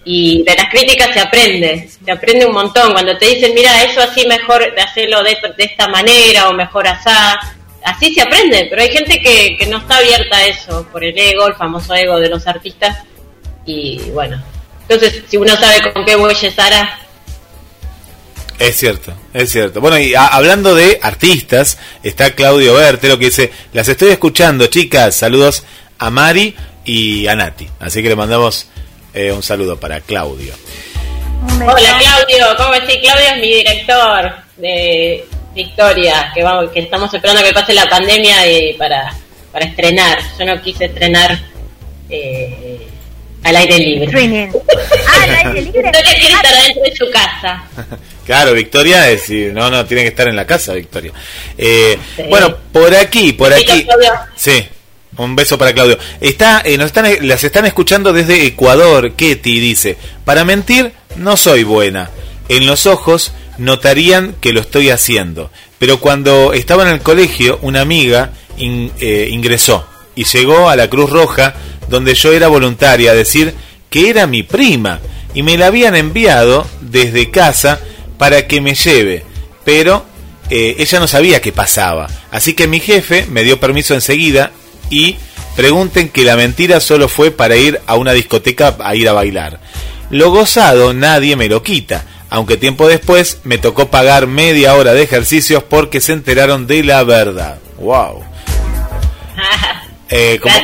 [0.06, 2.94] Y de las críticas se aprende, se aprende un montón.
[2.94, 6.88] Cuando te dicen, mira, eso así mejor de hacerlo de, de esta manera o mejor
[6.88, 7.38] asá,
[7.84, 8.68] así se aprende.
[8.70, 11.94] Pero hay gente que, que no está abierta a eso por el ego, el famoso
[11.94, 13.04] ego de los artistas.
[13.66, 14.42] Y bueno,
[14.84, 16.98] entonces si uno sabe con qué bueyes Sara,
[18.60, 19.80] Es cierto, es cierto.
[19.80, 25.16] Bueno, y a- hablando de artistas, está Claudio Bertelo que dice, las estoy escuchando, chicas,
[25.16, 25.64] saludos
[25.98, 27.68] a Mari y a Nati.
[27.80, 28.68] Así que le mandamos
[29.14, 30.54] eh, un saludo para Claudio.
[31.62, 32.98] Hola Claudio, ¿cómo estás?
[32.98, 38.46] Claudio es mi director de Victoria, que vamos, que estamos esperando que pase la pandemia
[38.52, 39.14] y para,
[39.54, 40.20] para estrenar.
[40.38, 41.40] Yo no quise estrenar
[42.10, 42.69] eh,
[43.44, 44.06] al aire libre.
[44.06, 44.48] Streaming.
[45.12, 45.82] Ah, al aire libre.
[45.82, 47.64] Victoria quiere estar dentro de su casa.
[48.26, 51.12] Claro, Victoria, es, decir, no, no, tiene que estar en la casa, Victoria.
[51.58, 52.22] Eh, Sí.
[52.30, 53.86] Bueno, por aquí, por aquí.
[53.86, 54.12] Claudio.
[54.36, 54.68] Sí,
[55.18, 55.98] un beso para Claudio.
[56.22, 59.14] Está, eh, nos están, las están escuchando desde Ecuador.
[59.14, 62.12] Ketty dice, para mentir no soy buena.
[62.50, 65.50] En los ojos notarían que lo estoy haciendo.
[65.80, 70.88] Pero cuando estaba en el colegio, una amiga in- eh, ingresó y llegó a la
[70.88, 71.56] Cruz Roja,
[71.90, 73.54] donde yo era voluntaria, a decir
[73.90, 75.00] que era mi prima.
[75.34, 77.80] Y me la habían enviado desde casa
[78.18, 79.24] para que me lleve.
[79.64, 80.06] Pero
[80.50, 82.08] eh, ella no sabía qué pasaba.
[82.32, 84.52] Así que mi jefe me dio permiso enseguida
[84.90, 85.18] y
[85.56, 89.60] pregunten que la mentira solo fue para ir a una discoteca a ir a bailar.
[90.10, 95.04] Lo gozado nadie me lo quita, aunque tiempo después me tocó pagar media hora de
[95.04, 97.60] ejercicios porque se enteraron de la verdad.
[97.78, 98.24] ¡Wow!
[100.12, 100.56] Eh, como-.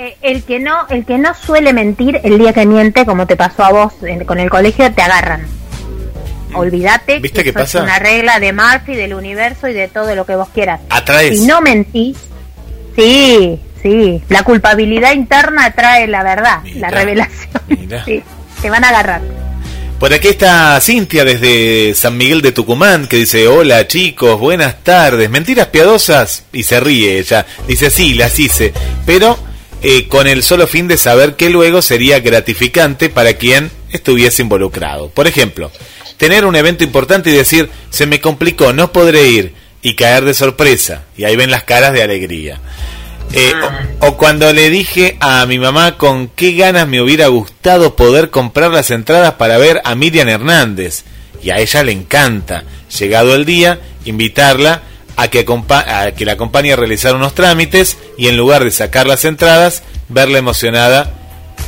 [0.00, 3.34] Eh, El que no, el que no suele mentir el día que miente, como te
[3.36, 5.44] pasó a vos en- con el colegio, te agarran.
[6.54, 7.78] Olvídate ¿Viste que pasa?
[7.78, 10.80] es una regla de Murphy, del universo y de todo lo que vos quieras.
[10.88, 11.40] Atraes.
[11.40, 12.16] Si no mentís,
[12.96, 17.48] sí, sí, la culpabilidad interna trae la verdad, la revelación.
[18.04, 18.22] Sí,
[18.62, 19.20] te van a agarrar.
[19.98, 25.28] Por aquí está Cintia desde San Miguel de Tucumán que dice, hola chicos, buenas tardes,
[25.28, 27.44] mentiras piadosas y se ríe ella.
[27.66, 28.72] Dice, sí, las hice,
[29.04, 29.36] pero
[29.82, 35.08] eh, con el solo fin de saber que luego sería gratificante para quien estuviese involucrado.
[35.10, 35.70] Por ejemplo,
[36.16, 40.34] tener un evento importante y decir, se me complicó, no podré ir y caer de
[40.34, 41.04] sorpresa.
[41.16, 42.60] Y ahí ven las caras de alegría.
[43.32, 43.52] Eh,
[44.00, 48.30] o, o cuando le dije a mi mamá con qué ganas me hubiera gustado poder
[48.30, 51.04] comprar las entradas para ver a Miriam Hernández.
[51.42, 52.64] Y a ella le encanta.
[52.98, 54.82] Llegado el día, invitarla
[55.18, 58.70] a que, acompa- a que la acompañe a realizar unos trámites y en lugar de
[58.70, 61.12] sacar las entradas, verla emocionada.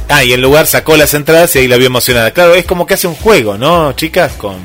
[0.09, 2.31] Ah, y en lugar sacó las entradas y ahí la vio emocionada.
[2.33, 4.33] Claro, es como que hace un juego, ¿no, chicas?
[4.33, 4.57] Con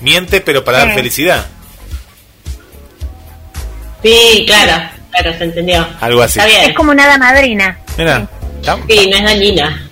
[0.00, 1.46] miente, pero para dar felicidad.
[4.02, 5.86] Sí, claro, claro, se entendió.
[6.00, 6.38] Algo así.
[6.38, 6.70] Está bien.
[6.70, 7.78] Es como una hada madrina.
[7.96, 8.28] Mira,
[8.60, 9.84] está, Sí, no es dañina.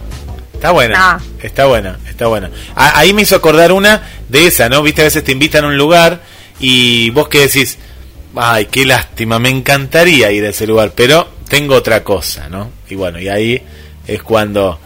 [0.55, 2.51] Está buena, está buena, está buena.
[2.75, 4.83] A- ahí me hizo acordar una de esa, ¿no?
[4.83, 6.21] Viste, a veces te invitan a un lugar
[6.59, 7.79] y vos que decís,
[8.37, 12.71] ay, qué lástima, me encantaría ir a ese lugar, pero tengo otra cosa, ¿no?
[12.89, 13.63] Y bueno, y ahí
[14.07, 14.79] es cuando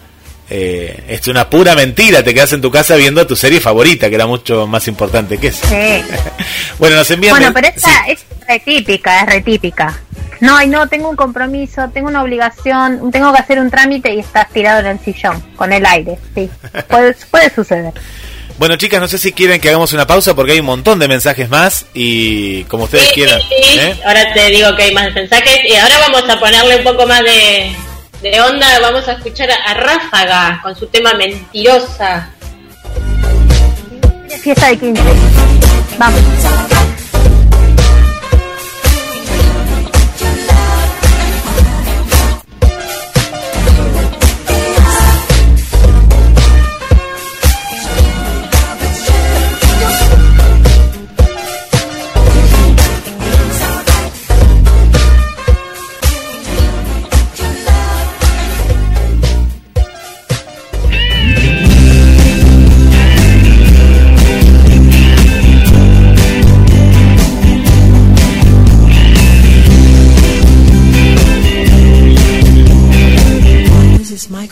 [0.48, 4.16] eh, es una pura mentira, te quedas en tu casa viendo tu serie favorita, que
[4.16, 5.66] era mucho más importante que eso.
[5.66, 6.03] Sí.
[6.78, 7.36] Bueno, nos envían...
[7.36, 10.01] Bueno, pero esta es retípica, es retípica.
[10.40, 14.20] No, ay, no, tengo un compromiso, tengo una obligación, tengo que hacer un trámite y
[14.20, 16.48] estás tirado en el sillón, con el aire, sí.
[16.88, 17.92] Puede, puede suceder.
[18.61, 21.08] Bueno, chicas, no sé si quieren que hagamos una pausa porque hay un montón de
[21.08, 23.40] mensajes más y como ustedes Sí, quieran.
[23.40, 23.78] sí, sí.
[23.78, 23.98] ¿eh?
[24.04, 27.22] Ahora te digo que hay más mensajes y ahora vamos a ponerle un poco más
[27.24, 27.74] de,
[28.20, 28.78] de onda.
[28.80, 32.28] Vamos a escuchar a, a Ráfaga con su tema Mentirosa.
[34.42, 35.02] Fiesta de 15.
[35.96, 36.20] Vamos.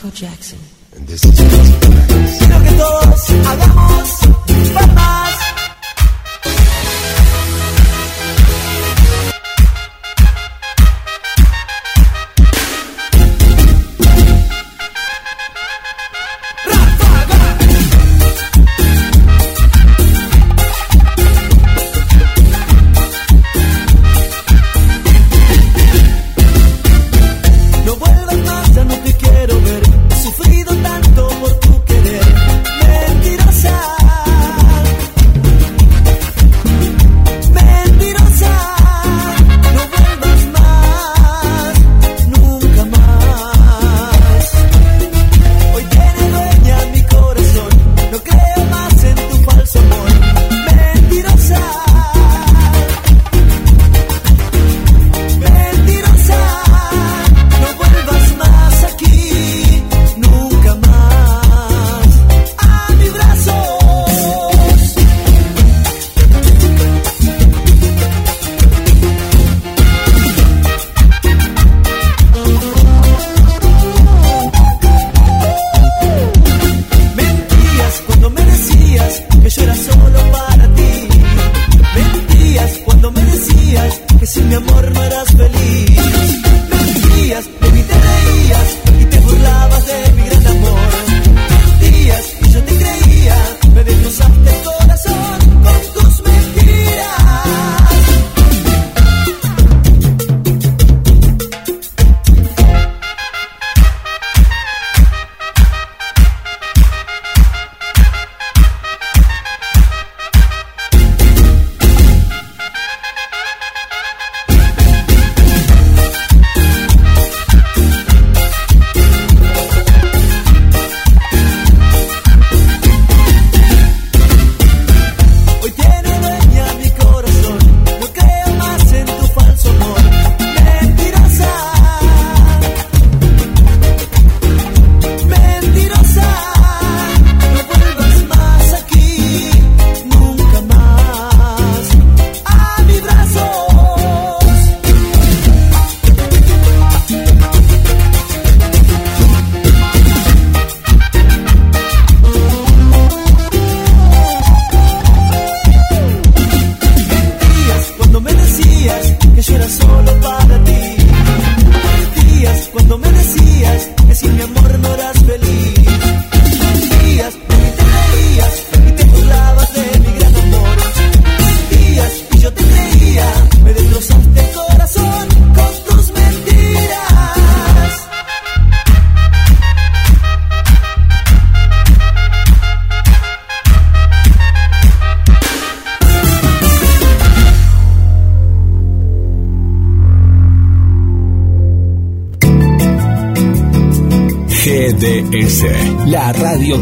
[0.01, 0.59] This is Michael Jackson.
[2.39, 5.28] Quiero que todos hagamos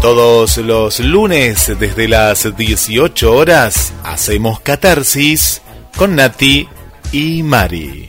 [0.00, 5.60] Todos los lunes desde las 18 horas hacemos catarsis
[5.94, 6.66] con Nati
[7.12, 8.08] y Mari.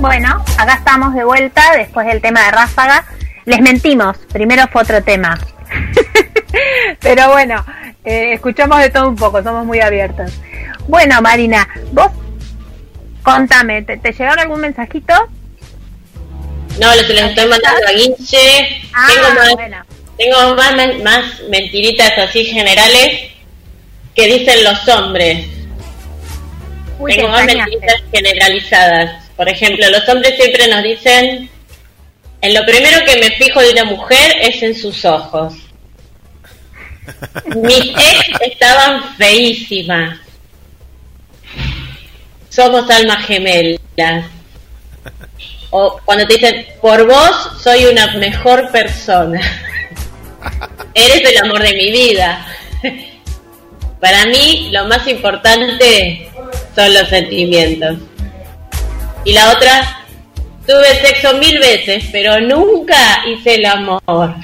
[0.00, 3.04] Bueno, acá estamos de vuelta después del tema de Ráfaga.
[3.44, 5.38] Les mentimos, primero fue otro tema.
[7.00, 7.64] Pero bueno,
[8.02, 10.32] eh, escuchamos de todo un poco, somos muy abiertos.
[10.88, 12.10] Bueno, Marina, vos
[13.22, 15.14] contame, ¿te, te llegaron algún mensajito?
[16.78, 18.82] No, lo que les estoy mandando a Guinche.
[18.94, 19.82] Ah, tengo más,
[20.16, 23.30] tengo más, más mentiritas así generales
[24.14, 25.46] que dicen los hombres.
[26.98, 29.24] Uy, tengo te más mentiritas generalizadas.
[29.36, 31.50] Por ejemplo, los hombres siempre nos dicen,
[32.40, 35.54] en lo primero que me fijo de una mujer es en sus ojos.
[37.56, 40.18] Mis ex estaban feísimas.
[42.50, 43.78] Somos almas gemelas.
[45.70, 49.40] O cuando te dicen, por vos soy una mejor persona.
[50.94, 52.46] Eres el amor de mi vida.
[54.00, 56.30] Para mí lo más importante
[56.74, 57.98] son los sentimientos.
[59.24, 60.04] Y la otra,
[60.66, 64.00] tuve sexo mil veces, pero nunca hice el amor.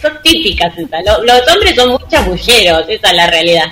[0.00, 1.04] son típicas esas.
[1.04, 3.66] Lo- Los hombres son muy chamulleros, esa es la realidad.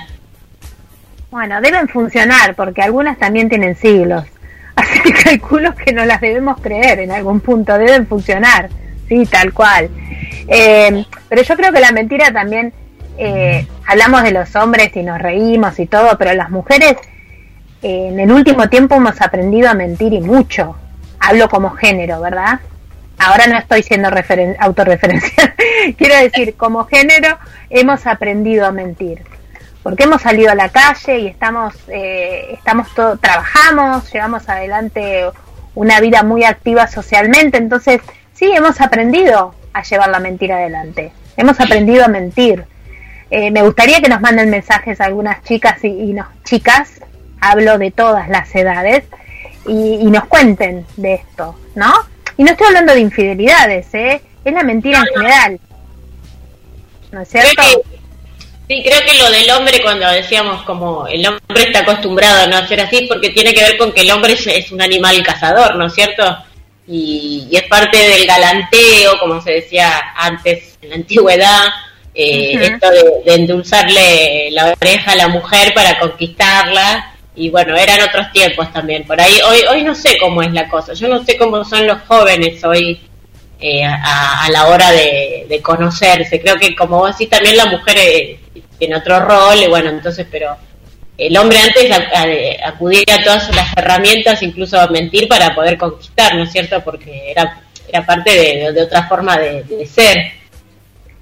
[1.29, 4.23] Bueno, deben funcionar porque algunas también tienen siglos.
[5.23, 8.69] Calculo que no las debemos creer en algún punto, deben funcionar.
[9.07, 9.89] Sí, tal cual.
[10.47, 12.73] Eh, pero yo creo que la mentira también,
[13.17, 16.97] eh, hablamos de los hombres y nos reímos y todo, pero las mujeres
[17.81, 20.75] eh, en el último tiempo hemos aprendido a mentir y mucho.
[21.19, 22.59] Hablo como género, ¿verdad?
[23.17, 25.53] Ahora no estoy siendo referen autorreferencial.
[25.97, 27.37] Quiero decir, como género
[27.69, 29.23] hemos aprendido a mentir.
[29.87, 35.29] Porque hemos salido a la calle y estamos, eh, estamos todo, trabajamos, llevamos adelante
[35.75, 37.57] una vida muy activa socialmente.
[37.57, 38.01] Entonces,
[38.33, 41.13] sí, hemos aprendido a llevar la mentira adelante.
[41.37, 42.65] Hemos aprendido a mentir.
[43.31, 46.99] Eh, me gustaría que nos manden mensajes algunas chicas y, y nos, chicas,
[47.39, 49.05] hablo de todas las edades,
[49.65, 51.93] y, y nos cuenten de esto, ¿no?
[52.35, 54.21] Y no estoy hablando de infidelidades, ¿eh?
[54.43, 55.59] Es la mentira en general.
[57.13, 57.61] ¿No es cierto?
[58.67, 62.57] Sí, creo que lo del hombre, cuando decíamos como el hombre está acostumbrado a no
[62.57, 65.75] hacer así, porque tiene que ver con que el hombre es, es un animal cazador,
[65.75, 66.37] ¿no es cierto?
[66.85, 71.63] Y, y es parte del galanteo, como se decía antes en la antigüedad,
[72.13, 77.13] eh, esto de, de endulzarle la oreja a la mujer para conquistarla.
[77.35, 79.05] Y bueno, eran otros tiempos también.
[79.05, 80.93] Por ahí, hoy, hoy no sé cómo es la cosa.
[80.93, 82.99] Yo no sé cómo son los jóvenes hoy
[83.59, 86.41] eh, a, a la hora de, de conocerse.
[86.41, 88.39] Creo que como vos decís también la mujer eh,
[88.77, 90.55] tiene otro rol y bueno, entonces, pero
[91.17, 91.91] el hombre antes
[92.65, 96.83] acudía a todas las herramientas, incluso a mentir para poder conquistar, ¿no es cierto?
[96.83, 100.17] Porque era, era parte de, de otra forma de, de ser.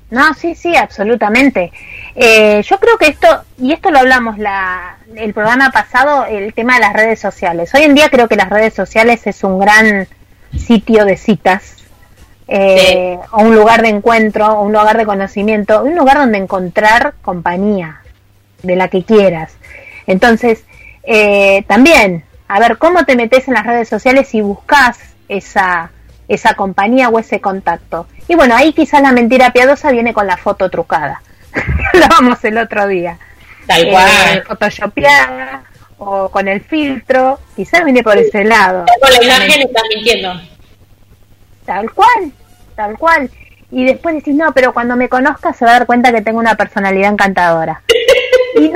[0.10, 1.72] No, sí, sí, absolutamente.
[2.16, 6.76] Eh, yo creo que esto, y esto lo hablamos la, el programa pasado, el tema
[6.76, 7.74] de las redes sociales.
[7.74, 10.08] Hoy en día creo que las redes sociales es un gran
[10.58, 11.78] sitio de citas,
[12.48, 17.14] eh, o un lugar de encuentro, o un lugar de conocimiento, un lugar donde encontrar
[17.22, 18.02] compañía
[18.64, 19.54] de la que quieras.
[20.08, 20.64] Entonces,
[21.04, 25.92] eh, también, a ver, ¿cómo te metes en las redes sociales y buscas esa,
[26.28, 28.08] esa compañía o ese contacto?
[28.28, 31.22] Y bueno, ahí quizás la mentira piadosa viene con la foto trucada.
[31.94, 33.18] Hablábamos el otro día.
[33.68, 34.44] Tal Eh, cual.
[34.48, 35.64] photoshopeada
[35.98, 38.86] o con el filtro, quizás viene por ese lado.
[39.02, 40.42] Con la imagen estás mintiendo.
[41.66, 42.32] Tal cual,
[42.76, 43.30] tal cual.
[43.72, 46.40] Y después decís, no, pero cuando me conozca se va a dar cuenta que tengo
[46.40, 47.82] una personalidad encantadora.
[48.56, 48.72] y,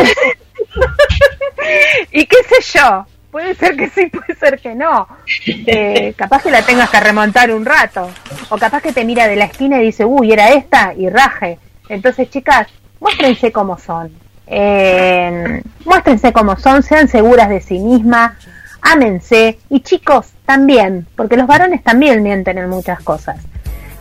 [2.12, 5.08] y qué sé yo, puede ser que sí, puede ser que no.
[5.48, 8.10] Eh, capaz que la tengas que remontar un rato.
[8.50, 11.60] O capaz que te mira de la esquina y dice, uy, era esta, y raje.
[11.88, 12.68] Entonces, chicas,
[13.00, 14.12] muéstrense como son.
[14.48, 18.34] Eh, muéstrense como son, sean seguras de sí mismas,
[18.82, 23.38] ámense y chicos también, porque los varones también mienten en muchas cosas.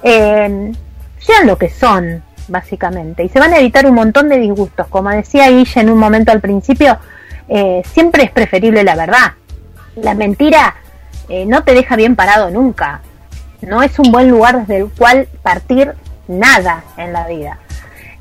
[0.02, 0.72] Eh,
[1.18, 4.86] sean lo que son, básicamente, y se van a evitar un montón de disgustos.
[4.88, 6.98] Como decía Guille en un momento al principio,
[7.48, 9.32] eh, siempre es preferible la verdad.
[9.96, 10.76] La mentira
[11.28, 13.00] eh, no te deja bien parado nunca.
[13.60, 15.94] No es un buen lugar desde el cual partir
[16.28, 17.58] nada en la vida.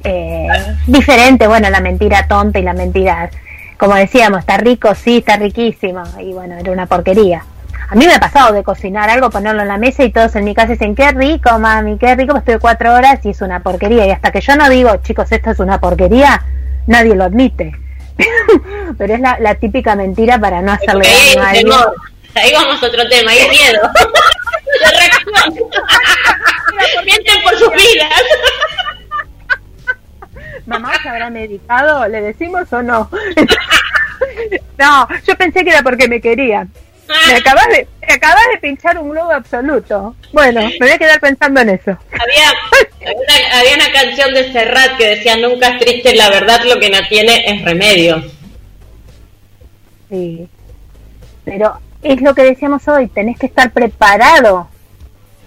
[0.04, 0.48] Eh,
[0.88, 3.30] diferente, bueno, la mentira tonta y la mentira,
[3.78, 7.44] como decíamos, está rico, sí, está riquísimo, y bueno, era una porquería.
[7.90, 10.44] A mí me ha pasado de cocinar algo, ponerlo en la mesa y todos en
[10.44, 13.62] mi casa dicen, qué rico, mami, qué rico, pues estoy cuatro horas y es una
[13.62, 14.06] porquería.
[14.06, 16.44] Y hasta que yo no digo, chicos, esto es una porquería,
[16.86, 17.72] nadie lo admite.
[18.98, 21.72] Pero es la, la típica mentira para no hacerle daño a alguien.
[22.36, 23.80] Ahí vamos a otro tema, hay miedo.
[27.06, 28.10] Mienten por sus vidas.
[30.68, 32.08] ¿Mamá se habrá medicado?
[32.10, 33.10] ¿Le decimos o no?
[34.78, 36.68] no, yo pensé que era porque me quería.
[37.28, 40.14] Me acabas de, me acabas de pinchar un globo absoluto.
[40.34, 41.92] Bueno, me voy a quedar pensando en eso.
[42.12, 42.50] Había,
[43.00, 46.78] había una, había una canción de Serrat que decía, nunca es triste la verdad, lo
[46.82, 48.26] que no tiene es remedio.
[50.10, 50.50] Sí.
[51.46, 54.68] Pero es lo que decíamos hoy, tenés que estar preparado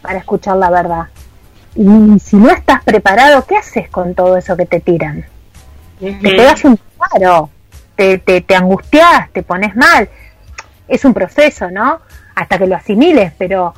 [0.00, 1.08] para escuchar la verdad.
[1.76, 5.24] Y si no estás preparado, ¿qué haces con todo eso que te tiran?
[6.00, 7.50] Te pegas un paro,
[7.96, 10.08] te, te, te angustias, te pones mal.
[10.88, 12.00] Es un proceso, ¿no?
[12.34, 13.74] Hasta que lo asimiles, pero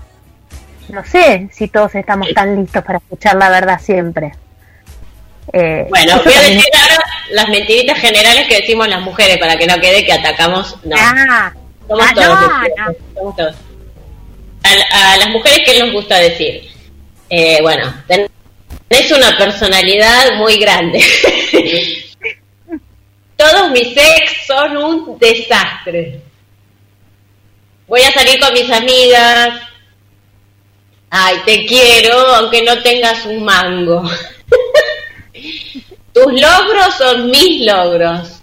[0.88, 4.32] no sé si todos estamos tan listos para escuchar la verdad siempre.
[5.52, 6.96] Eh, Bueno, voy a decir ahora
[7.32, 10.78] las mentiritas generales que decimos las mujeres para que no quede que atacamos.
[10.84, 11.52] No, Ah,
[11.88, 12.28] somos ah, todos.
[12.40, 12.74] no, mujeres,
[13.14, 13.56] somos todos.
[14.64, 16.70] A, a las mujeres, ¿qué nos gusta decir?
[17.34, 18.28] Eh, bueno, ten-
[18.88, 21.00] tenés una personalidad muy grande.
[23.38, 26.20] Todos mis ex son un desastre.
[27.86, 29.62] Voy a salir con mis amigas.
[31.08, 34.02] Ay, te quiero, aunque no tengas un mango.
[36.12, 38.42] Tus logros son mis logros.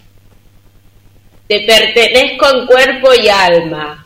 [1.48, 4.04] Te pertenezco en cuerpo y alma.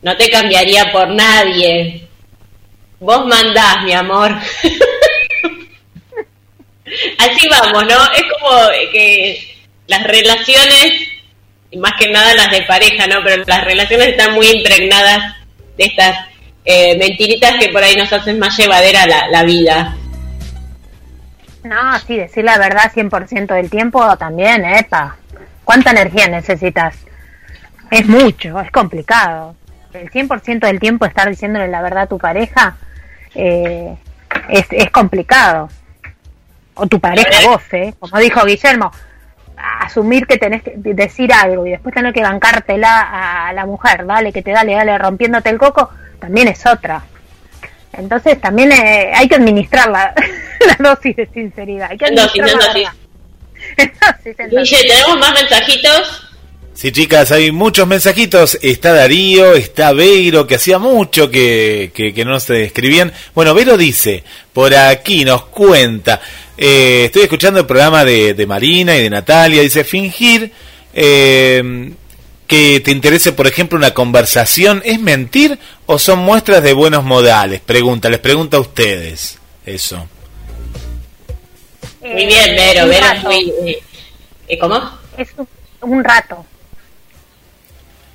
[0.00, 2.05] No te cambiaría por nadie.
[2.98, 4.32] Vos mandás, mi amor.
[7.18, 8.12] Así vamos, ¿no?
[8.12, 9.56] Es como que
[9.86, 10.92] las relaciones,
[11.76, 13.22] más que nada las de pareja, ¿no?
[13.24, 15.36] Pero las relaciones están muy impregnadas
[15.76, 16.16] de estas
[16.64, 19.96] eh, mentiritas que por ahí nos hacen más llevadera la, la vida.
[21.64, 25.16] No, sí, decir la verdad 100% del tiempo también, epa.
[25.64, 26.94] ¿Cuánta energía necesitas?
[27.90, 29.56] Es mucho, es complicado.
[30.00, 32.76] El 100% del tiempo estar diciéndole la verdad a tu pareja
[33.34, 33.96] eh,
[34.48, 35.68] es, es complicado.
[36.74, 37.94] O tu pareja vos, ¿eh?
[37.98, 38.92] Como dijo Guillermo,
[39.56, 44.32] asumir que tenés que decir algo y después tener que bancártela a la mujer, dale,
[44.32, 45.90] que te dale, dale, rompiéndote el coco,
[46.20, 47.02] también es otra.
[47.94, 50.14] Entonces también eh, hay que administrar la,
[50.66, 51.90] la dosis de sinceridad.
[51.90, 52.94] Hay que dosis, administrar la
[54.50, 54.50] dosis.
[54.50, 56.25] Guille, ¿tenemos más mensajitos?
[56.76, 58.58] Sí, chicas, hay muchos mensajitos.
[58.60, 63.14] Está Darío, está Veiro, que hacía mucho que, que, que no se escribían.
[63.34, 64.22] Bueno, Vero dice,
[64.52, 66.20] por aquí nos cuenta,
[66.58, 70.52] eh, estoy escuchando el programa de, de Marina y de Natalia, dice, fingir
[70.92, 71.92] eh,
[72.46, 77.62] que te interese, por ejemplo, una conversación, ¿es mentir o son muestras de buenos modales?
[77.62, 80.06] Pregunta, les pregunto a ustedes eso.
[82.02, 83.52] Muy bien, Vero, Vero es muy...
[83.64, 83.82] eh,
[84.46, 84.78] eh, ¿Cómo?
[85.16, 85.28] Es
[85.80, 86.44] un rato.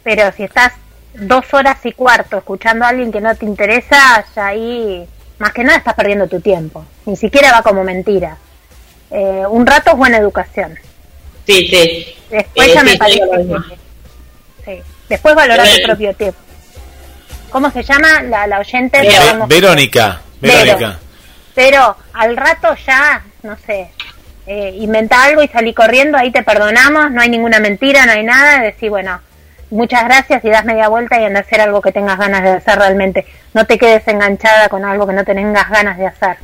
[0.03, 0.73] Pero si estás
[1.13, 5.07] dos horas y cuarto escuchando a alguien que no te interesa, ya ahí
[5.39, 6.85] más que nada estás perdiendo tu tiempo.
[7.05, 8.37] Ni siquiera va como mentira.
[9.09, 10.77] Eh, un rato es buena educación.
[11.45, 12.15] Sí, sí.
[12.29, 13.75] Después Eh, ya sí, me parece que...
[14.65, 14.81] Sí.
[15.09, 16.39] Después valorar tu propio tiempo.
[17.49, 19.01] ¿Cómo se llama la, la oyente?
[19.47, 20.21] Verónica.
[20.39, 20.99] Verónica.
[21.53, 23.91] Pero al rato ya, no sé,
[24.47, 28.23] eh, inventa algo y salí corriendo, ahí te perdonamos, no hay ninguna mentira, no hay
[28.23, 29.19] nada, decir, bueno,
[29.71, 32.51] muchas gracias y das media vuelta y anda a hacer algo que tengas ganas de
[32.51, 33.25] hacer realmente.
[33.53, 36.37] No te quedes enganchada con algo que no tengas ganas de hacer.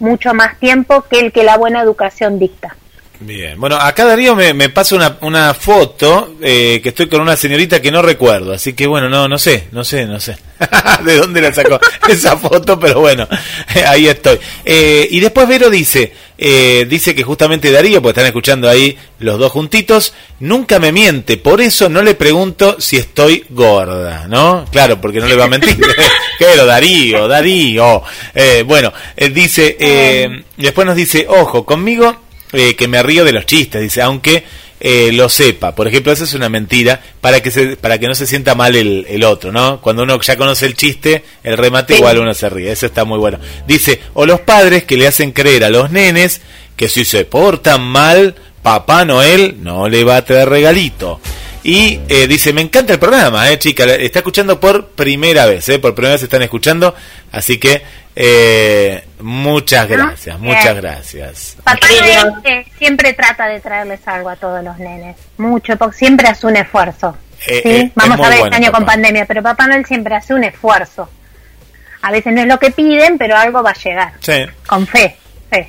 [0.00, 2.76] Mucho más tiempo que el que la buena educación dicta.
[3.20, 7.36] Bien, bueno, acá Darío me, me pasa una, una foto eh, que estoy con una
[7.36, 10.36] señorita que no recuerdo, así que bueno, no no sé, no sé, no sé
[11.04, 13.26] de dónde la sacó esa foto, pero bueno,
[13.86, 14.38] ahí estoy.
[14.64, 19.36] Eh, y después Vero dice, eh, dice que justamente Darío, pues están escuchando ahí los
[19.38, 24.64] dos juntitos, nunca me miente, por eso no le pregunto si estoy gorda, ¿no?
[24.70, 25.76] Claro, porque no le va a mentir.
[26.38, 28.02] Pero Darío, Darío.
[28.32, 33.32] Eh, bueno, eh, dice, eh, después nos dice, ojo, conmigo eh, que me río de
[33.32, 34.44] los chistes, dice, aunque
[34.80, 35.74] eh, lo sepa.
[35.74, 38.76] Por ejemplo, esa es una mentira para que se, para que no se sienta mal
[38.76, 39.80] el, el otro, ¿no?
[39.80, 42.70] Cuando uno ya conoce el chiste, el remate igual uno se ríe.
[42.70, 43.38] Eso está muy bueno.
[43.66, 46.40] Dice, o los padres que le hacen creer a los nenes
[46.76, 51.20] que si se portan mal, Papá Noel no le va a traer regalito.
[51.64, 55.78] Y eh, dice, me encanta el programa, eh, chica, está escuchando por primera vez, eh,
[55.78, 56.94] por primera vez están escuchando,
[57.32, 57.82] así que
[58.14, 61.56] eh, muchas gracias, muchas gracias.
[61.64, 66.28] Papá Noel eh, siempre trata de traerles algo a todos los nenes, mucho, porque siempre
[66.28, 67.16] hace un esfuerzo.
[67.46, 67.68] Eh, ¿sí?
[67.70, 70.34] eh, Vamos es a ver bueno, este año con pandemia, pero Papá Noel siempre hace
[70.34, 71.08] un esfuerzo.
[72.02, 74.46] A veces no es lo que piden, pero algo va a llegar, Sí.
[74.66, 75.16] con fe.
[75.50, 75.68] fe.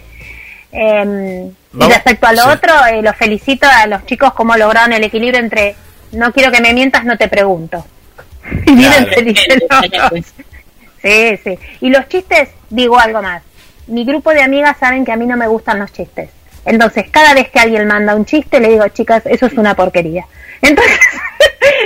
[0.71, 2.49] Eh, y respecto a lo sí.
[2.49, 5.75] otro, eh, los felicito a los chicos cómo lograron el equilibrio entre
[6.11, 7.85] no quiero que me mientas, no te pregunto.
[8.65, 9.05] Y miren,
[9.67, 10.09] Claro.
[10.11, 10.25] dos.
[11.01, 11.57] Sí, sí.
[11.79, 13.41] Y los chistes, digo algo más.
[13.87, 16.29] Mi grupo de amigas saben que a mí no me gustan los chistes.
[16.65, 20.25] Entonces, cada vez que alguien manda un chiste, le digo, chicas, eso es una porquería.
[20.61, 20.99] Entonces,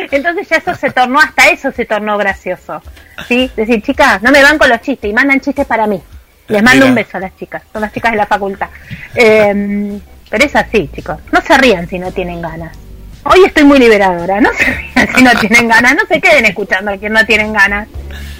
[0.10, 2.82] entonces ya eso se tornó, hasta eso se tornó gracioso.
[3.28, 3.52] ¿Sí?
[3.56, 6.02] Decir, chicas, no me van con los chistes y mandan chistes para mí.
[6.48, 6.90] Les mando Mira.
[6.90, 8.70] un beso a las chicas, son las chicas de la facultad.
[9.16, 10.00] Eh,
[10.30, 11.18] pero es así, chicos.
[11.32, 12.76] No se rían si no tienen ganas.
[13.24, 16.92] Hoy estoy muy liberadora, no se rían si no tienen ganas, no se queden escuchando
[16.92, 17.88] a quien no tienen ganas.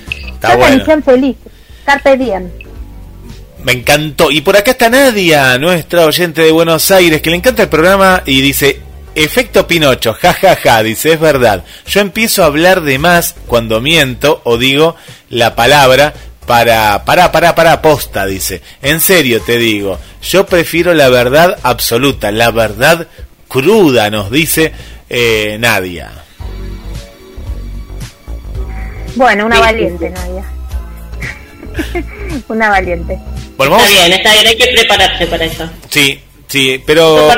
[0.10, 1.02] Está bueno.
[1.04, 1.52] felices.
[1.86, 2.50] Carpe diem.
[3.64, 4.32] Me encantó.
[4.32, 8.22] Y por acá está Nadia, nuestra oyente de Buenos Aires, que le encanta el programa
[8.26, 8.80] y dice,
[9.16, 11.64] efecto Pinocho, ja, ja, ja, dice, es verdad.
[11.86, 14.96] Yo empiezo a hablar de más cuando miento o digo
[15.30, 16.14] la palabra
[16.46, 18.62] para, para, para, para, posta, dice.
[18.82, 23.08] En serio te digo, yo prefiero la verdad absoluta, la verdad
[23.48, 24.72] cruda, nos dice
[25.10, 26.12] eh, Nadia.
[29.16, 30.44] Bueno, una valiente, Nadia.
[32.48, 33.20] una valiente.
[33.58, 35.70] Bueno, Está bien, está bien, hay que prepararse para eso.
[35.90, 37.30] Sí, sí, pero...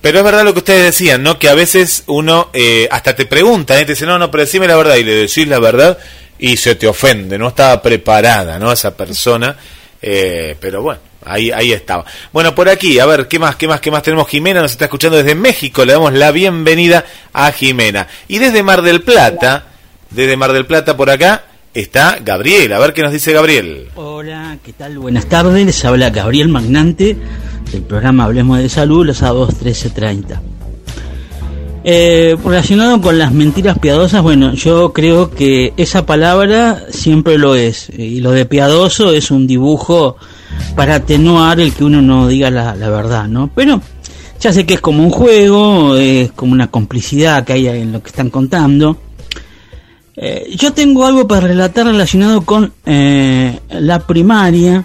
[0.00, 1.38] Pero es verdad lo que ustedes decían, ¿no?
[1.38, 3.84] Que a veces uno eh, hasta te pregunta, ¿eh?
[3.84, 5.98] te dice, no, no, pero decime la verdad, y le decís la verdad
[6.38, 8.72] y se te ofende, no estaba preparada, ¿no?
[8.72, 9.56] Esa persona,
[10.00, 12.04] eh, pero bueno, ahí, ahí estaba.
[12.32, 14.28] Bueno, por aquí, a ver, ¿qué más, qué más, qué más tenemos?
[14.28, 18.06] Jimena nos está escuchando desde México, le damos la bienvenida a Jimena.
[18.28, 19.66] Y desde Mar del Plata,
[20.10, 21.44] desde Mar del Plata por acá,
[21.74, 23.88] está Gabriel, a ver qué nos dice Gabriel.
[23.94, 24.98] Hola, ¿qué tal?
[24.98, 27.16] Buenas tardes, les habla Gabriel Magnante
[27.72, 30.55] del programa Hablemos de Salud los sábados 13.30.
[31.88, 37.90] Eh, relacionado con las mentiras piadosas, bueno, yo creo que esa palabra siempre lo es.
[37.96, 40.16] Y lo de piadoso es un dibujo
[40.74, 43.52] para atenuar el que uno no diga la, la verdad, ¿no?
[43.54, 43.80] Pero
[44.40, 48.02] ya sé que es como un juego, es como una complicidad que hay en lo
[48.02, 48.96] que están contando.
[50.16, 54.84] Eh, yo tengo algo para relatar relacionado con eh, la primaria,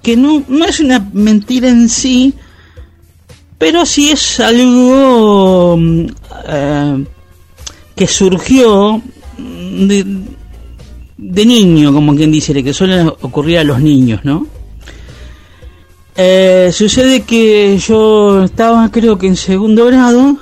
[0.00, 2.32] que no, no es una mentira en sí,
[3.62, 6.06] pero sí es algo mm,
[6.48, 7.04] eh,
[7.94, 9.00] que surgió
[9.38, 9.86] mm,
[11.16, 14.48] de, niño, como quien dice, que suele ocurrir a los niños, ¿no?
[16.16, 20.38] Eh, sucede que yo estaba creo que en segundo grado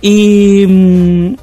[0.00, 1.34] y, mm,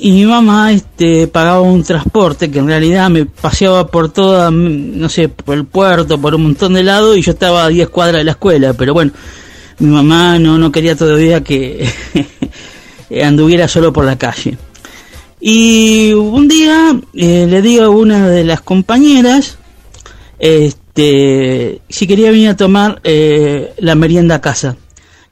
[0.00, 5.08] y mi mamá este, pagaba un transporte que en realidad me paseaba por toda, no
[5.08, 8.20] sé, por el puerto, por un montón de lados y yo estaba a 10 cuadras
[8.20, 9.12] de la escuela, pero bueno,
[9.78, 11.86] mi mamá no, no quería todavía que
[13.24, 14.56] anduviera solo por la calle.
[15.40, 19.58] Y un día eh, le digo a una de las compañeras
[20.38, 24.76] este, si quería venir a tomar eh, la merienda a casa.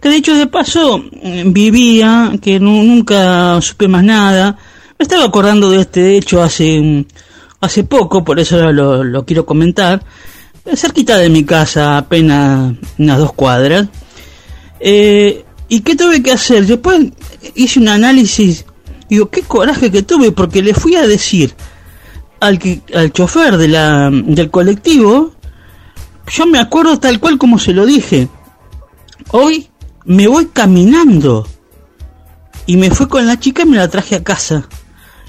[0.00, 4.56] Que de hecho de paso mm, vivía, que nu- nunca supe más nada.
[4.98, 7.04] Me estaba acordando de este hecho hace,
[7.60, 10.02] hace poco, por eso lo, lo quiero comentar.
[10.64, 13.88] Eh, Cerquita de mi casa, apenas unas dos cuadras.
[14.80, 16.64] Eh, ¿Y qué tuve que hacer?
[16.66, 17.06] Después
[17.54, 18.64] hice un análisis.
[19.08, 21.54] Digo, qué coraje que tuve porque le fui a decir
[22.40, 22.58] al,
[22.94, 25.32] al chofer de la, del colectivo,
[26.30, 28.28] yo me acuerdo tal cual como se lo dije.
[29.30, 29.68] Hoy
[30.08, 31.46] me voy caminando.
[32.66, 34.68] Y me fui con la chica y me la traje a casa.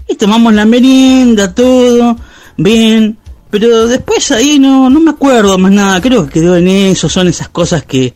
[0.07, 2.17] Y tomamos la merienda, todo,
[2.57, 3.17] bien.
[3.49, 6.01] Pero después ahí no, no me acuerdo más nada.
[6.01, 7.07] Creo que quedó en eso.
[7.07, 8.13] Son esas cosas que,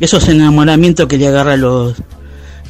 [0.00, 1.94] esos enamoramientos que le agarra a los,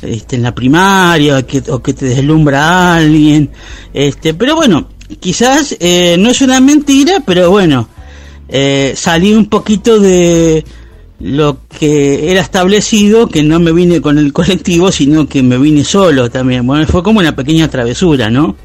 [0.02, 3.50] este, en la primaria que, o que te deslumbra a alguien.
[3.94, 4.88] Este, pero bueno,
[5.20, 7.88] quizás eh, no es una mentira, pero bueno,
[8.48, 10.64] eh, salí un poquito de
[11.22, 15.84] lo que era establecido, que no me vine con el colectivo, sino que me vine
[15.84, 16.66] solo también.
[16.66, 18.56] Bueno, fue como una pequeña travesura, ¿no?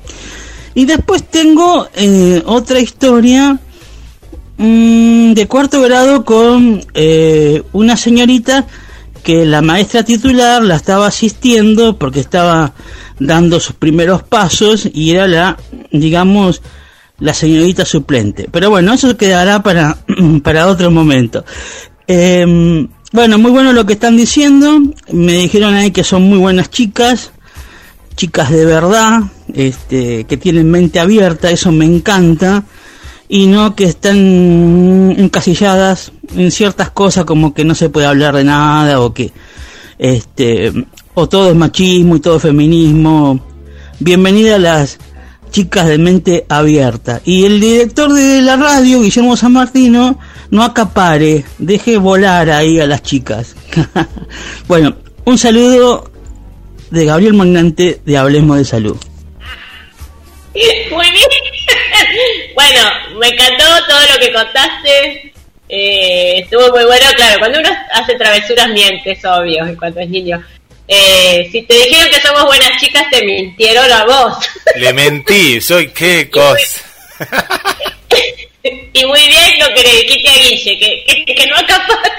[0.73, 3.59] Y después tengo eh, otra historia
[4.57, 8.65] mm, de cuarto grado con eh, una señorita
[9.23, 12.73] que la maestra titular la estaba asistiendo porque estaba
[13.19, 15.57] dando sus primeros pasos y era la,
[15.91, 16.63] digamos,
[17.19, 18.47] la señorita suplente.
[18.51, 19.97] Pero bueno, eso quedará para,
[20.43, 21.45] para otro momento.
[22.07, 24.81] Em, bueno, muy bueno lo que están diciendo.
[25.11, 27.31] Me dijeron ahí que son muy buenas chicas,
[28.15, 29.23] chicas de verdad,
[29.53, 32.63] este, que tienen mente abierta, eso me encanta,
[33.27, 38.43] y no que están encasilladas en ciertas cosas como que no se puede hablar de
[38.45, 39.31] nada o que
[39.99, 40.73] este
[41.13, 43.39] o todo es machismo y todo es feminismo.
[43.99, 44.97] Bienvenida a las
[45.51, 47.21] chicas de mente abierta.
[47.25, 50.19] Y el director de la radio, Guillermo San Martino,
[50.51, 53.55] no acapare, deje volar ahí a las chicas.
[54.67, 54.95] bueno,
[55.25, 56.11] un saludo
[56.91, 58.97] de Gabriel Magnante de Hablemos de Salud.
[60.91, 61.29] Muy bien.
[62.55, 62.79] bueno,
[63.19, 65.33] me encantó todo lo que contaste.
[65.69, 70.41] Eh, estuvo muy bueno, claro, cuando uno hace travesuras miente, es obvio, cuando es niño.
[70.87, 74.49] Eh, si te dijeron que somos buenas chicas, te mintieron a vos.
[74.77, 76.81] Le mentí, soy qué cosa.
[78.63, 82.11] Y muy bien lo que le dijiste a Guille, que, que, no acapare.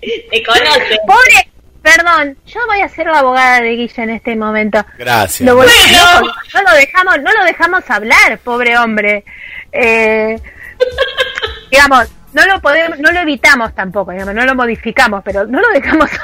[0.30, 0.98] te conoce.
[1.06, 1.50] Pobre,
[1.82, 4.84] perdón, yo voy a ser la abogada de Guille en este momento.
[4.98, 5.46] Gracias.
[5.46, 9.24] Lo no, lo dejamos, no lo dejamos hablar, pobre hombre.
[9.72, 10.38] Eh,
[11.70, 15.68] digamos, no lo podemos, no lo evitamos tampoco, digamos, no lo modificamos, pero no lo
[15.70, 16.10] dejamos.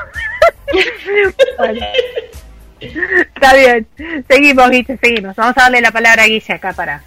[2.80, 3.86] Está bien,
[4.28, 5.34] seguimos, Guille, seguimos.
[5.36, 7.02] Vamos a darle la palabra a Guille acá para,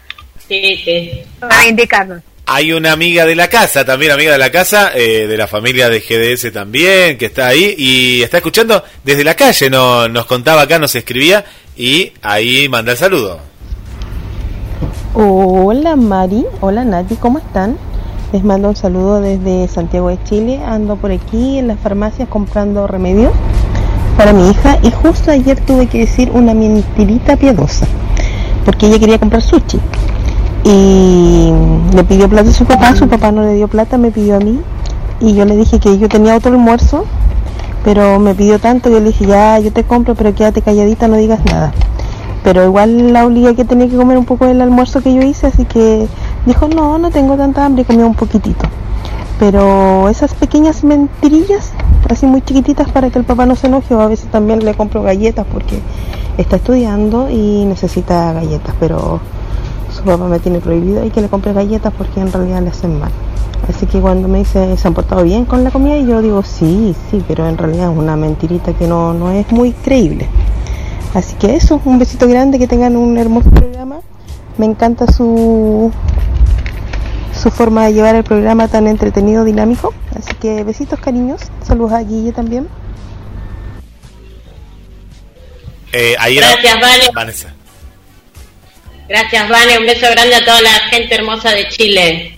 [0.48, 1.12] sí, sí.
[1.40, 2.22] para indicarnos.
[2.50, 5.90] Hay una amiga de la casa, también amiga de la casa, eh, de la familia
[5.90, 10.62] de GDS también, que está ahí y está escuchando desde la calle, no, nos contaba
[10.62, 11.44] acá, nos escribía
[11.76, 13.40] y ahí manda el saludo.
[15.14, 17.78] Hola Mari, hola Nati, ¿cómo están?
[18.32, 20.60] Les mando un saludo desde Santiago de Chile.
[20.66, 23.34] Ando por aquí en las farmacias comprando remedios
[24.18, 27.88] para mi hija y justo ayer tuve que decir una mentirita piadosa
[28.66, 29.80] porque ella quería comprar sushi
[30.64, 31.52] y
[31.94, 34.40] le pidió plata a su papá, su papá no le dio plata, me pidió a
[34.40, 34.60] mí
[35.20, 37.06] y yo le dije que yo tenía otro almuerzo
[37.84, 41.16] pero me pidió tanto yo le dije ya yo te compro pero quédate calladita no
[41.16, 41.72] digas nada
[42.44, 45.48] pero igual la obligué que tenía que comer un poco del almuerzo que yo hice
[45.48, 46.08] así que
[46.48, 48.66] Dijo, no, no tengo tanta hambre y comió un poquitito.
[49.38, 51.74] Pero esas pequeñas mentirillas,
[52.10, 54.74] así muy chiquititas para que el papá no se enoje, o a veces también le
[54.74, 55.82] compro galletas porque
[56.38, 59.20] está estudiando y necesita galletas, pero
[60.08, 63.12] papá me tiene prohibido y que le compre galletas porque en realidad le hacen mal.
[63.70, 65.98] Así que cuando me dice, ¿se han portado bien con la comida?
[65.98, 69.52] Y yo digo, sí, sí, pero en realidad es una mentirita que no, no es
[69.52, 70.28] muy creíble.
[71.14, 73.98] Así que eso, un besito grande, que tengan un hermoso programa.
[74.58, 75.92] Me encanta su,
[77.34, 79.94] su forma de llevar el programa tan entretenido, dinámico.
[80.18, 81.42] Así que besitos, cariños.
[81.64, 82.68] Saludos a Guille también.
[85.92, 86.80] Eh, Gracias,
[87.14, 87.57] Vale.
[89.08, 89.78] Gracias, Vale.
[89.78, 92.38] Un beso grande a toda la gente hermosa de Chile.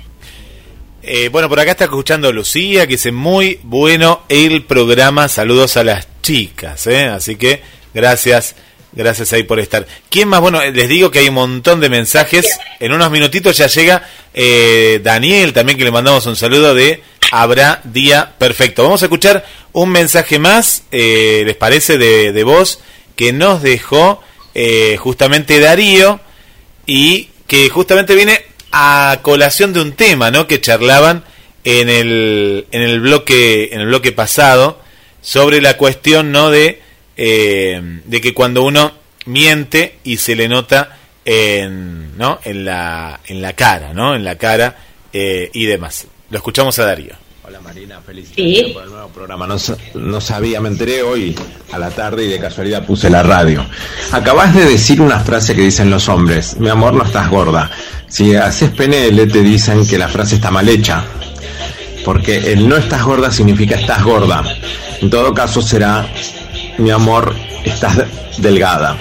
[1.01, 5.27] Eh, bueno, por acá está escuchando Lucía, que dice muy bueno el programa.
[5.27, 7.05] Saludos a las chicas, ¿eh?
[7.05, 7.61] Así que
[7.93, 8.55] gracias
[8.91, 9.85] Gracias ahí por estar.
[10.09, 10.41] ¿Quién más?
[10.41, 12.57] Bueno, les digo que hay un montón de mensajes.
[12.79, 17.81] En unos minutitos ya llega eh, Daniel, también que le mandamos un saludo de Habrá
[17.83, 18.83] Día Perfecto.
[18.83, 21.99] Vamos a escuchar un mensaje más, eh, ¿les parece?
[21.99, 22.79] De, de voz
[23.15, 24.23] que nos dejó
[24.55, 26.19] eh, justamente Darío
[26.90, 28.41] y que justamente viene
[28.72, 30.48] a colación de un tema, ¿no?
[30.48, 31.24] Que charlaban
[31.64, 34.82] en el, en el bloque, en el bloque pasado
[35.22, 36.49] sobre la cuestión, ¿no?
[36.49, 36.82] De
[37.16, 38.94] eh, de que cuando uno
[39.26, 42.40] miente y se le nota en, ¿no?
[42.44, 44.16] en, la, en la cara, ¿no?
[44.16, 44.78] En la cara
[45.14, 46.07] eh, y demás.
[46.32, 47.14] Lo escuchamos a Darío.
[47.49, 49.47] Hola Marina, felicidades por el nuevo programa.
[49.47, 49.55] No,
[49.95, 51.35] no, sabía, me enteré hoy
[51.71, 53.65] a la tarde y de casualidad puse la radio.
[54.11, 57.71] Acabas de decir una frase que dicen los hombres, mi amor no estás gorda.
[58.07, 61.03] Si haces PNL te dicen que la frase está mal hecha,
[62.05, 64.43] porque el no estás gorda significa estás gorda.
[65.01, 66.07] En todo caso será
[66.77, 67.34] mi amor,
[67.65, 67.97] estás
[68.38, 68.95] delgada.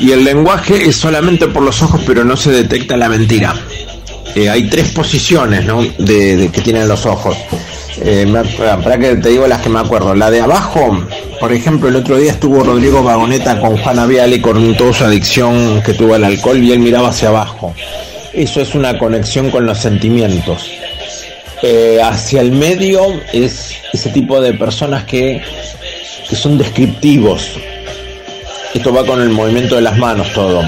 [0.00, 3.54] Y el lenguaje es solamente por los ojos, pero no se detecta la mentira.
[4.34, 5.82] Eh, hay tres posiciones ¿no?
[5.98, 7.36] de, que tienen los ojos.
[8.04, 8.26] Eh,
[8.58, 10.14] para que te digo las que me acuerdo.
[10.14, 11.06] La de abajo,
[11.38, 15.82] por ejemplo, el otro día estuvo Rodrigo Vagoneta con Juana Viale con toda su adicción
[15.82, 17.74] que tuvo al alcohol y él miraba hacia abajo.
[18.32, 20.70] Eso es una conexión con los sentimientos.
[21.62, 25.42] Eh, hacia el medio es ese tipo de personas que
[26.32, 27.50] que son descriptivos.
[28.72, 30.62] Esto va con el movimiento de las manos todo.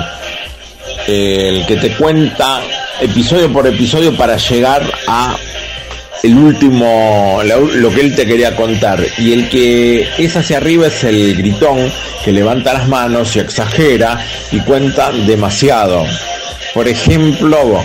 [1.06, 2.60] El que te cuenta
[3.00, 5.36] episodio por episodio para llegar a
[6.22, 9.04] el último, lo, que él te quería contar.
[9.18, 11.92] Y el que es hacia arriba es el gritón
[12.24, 16.04] que levanta las manos y exagera y cuenta demasiado.
[16.72, 17.84] Por ejemplo,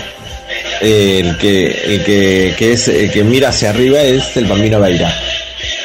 [0.80, 5.14] el que, el que, que es el que mira hacia arriba es el bambino Beira,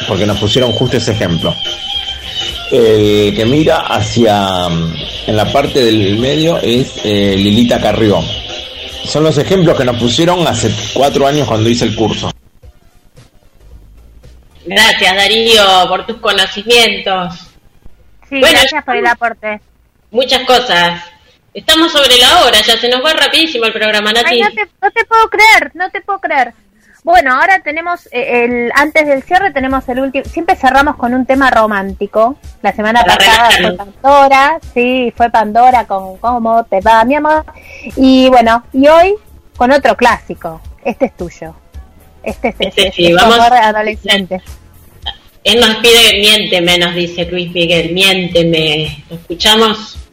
[0.08, 1.54] porque nos pusieron justo ese ejemplo.
[2.72, 4.68] El que mira hacia
[5.28, 8.24] en la parte del medio es eh, Lilita Carrió.
[9.06, 12.32] Son los ejemplos que nos pusieron hace cuatro años cuando hice el curso.
[14.66, 17.36] Gracias Darío por tus conocimientos.
[18.28, 19.62] Sí, gracias por el aporte.
[20.12, 21.02] Muchas cosas.
[21.54, 24.36] Estamos sobre la hora, ya se nos va rapidísimo el programa, Nati.
[24.36, 26.54] Ay, no, te, no te puedo creer, no te puedo creer.
[27.06, 30.26] Bueno, ahora tenemos eh, el antes del cierre tenemos el último.
[30.26, 32.36] Siempre cerramos con un tema romántico.
[32.64, 37.46] La semana pasada fue Pandora, sí, fue Pandora con cómo te va, mi amor.
[37.96, 39.14] Y bueno, y hoy
[39.56, 40.60] con otro clásico.
[40.84, 41.56] Este es tuyo.
[42.24, 43.38] Este es este, este, sí, vamos.
[43.40, 44.42] adolescente.
[45.44, 49.04] Él nos pide miénteme, nos dice Luis Miguel, miénteme.
[49.12, 50.05] ¿Lo escuchamos?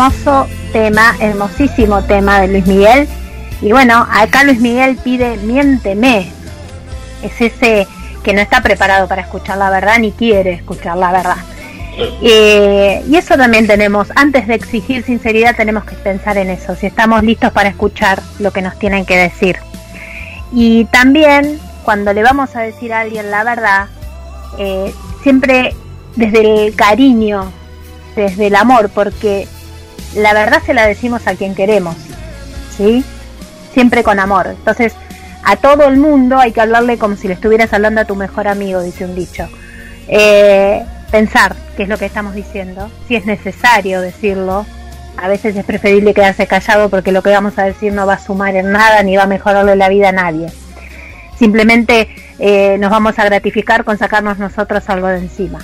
[0.00, 3.06] Hermoso tema, hermosísimo tema de Luis Miguel.
[3.60, 6.32] Y bueno, acá Luis Miguel pide miénteme.
[7.22, 7.86] Es ese
[8.24, 11.36] que no está preparado para escuchar la verdad ni quiere escuchar la verdad.
[12.22, 16.86] Eh, y eso también tenemos, antes de exigir sinceridad tenemos que pensar en eso, si
[16.86, 19.58] estamos listos para escuchar lo que nos tienen que decir.
[20.50, 23.88] Y también cuando le vamos a decir a alguien la verdad,
[24.56, 25.74] eh, siempre
[26.16, 27.52] desde el cariño,
[28.16, 29.46] desde el amor, porque
[30.14, 31.96] la verdad se la decimos a quien queremos,
[32.76, 33.04] ¿sí?
[33.72, 34.48] Siempre con amor.
[34.48, 34.94] Entonces,
[35.44, 38.48] a todo el mundo hay que hablarle como si le estuvieras hablando a tu mejor
[38.48, 39.48] amigo, dice un dicho.
[40.08, 44.66] Eh, pensar qué es lo que estamos diciendo, si es necesario decirlo.
[45.16, 48.18] A veces es preferible quedarse callado porque lo que vamos a decir no va a
[48.18, 50.46] sumar en nada ni va a mejorarle la vida a nadie.
[51.38, 52.08] Simplemente
[52.38, 55.58] eh, nos vamos a gratificar con sacarnos nosotros algo de encima.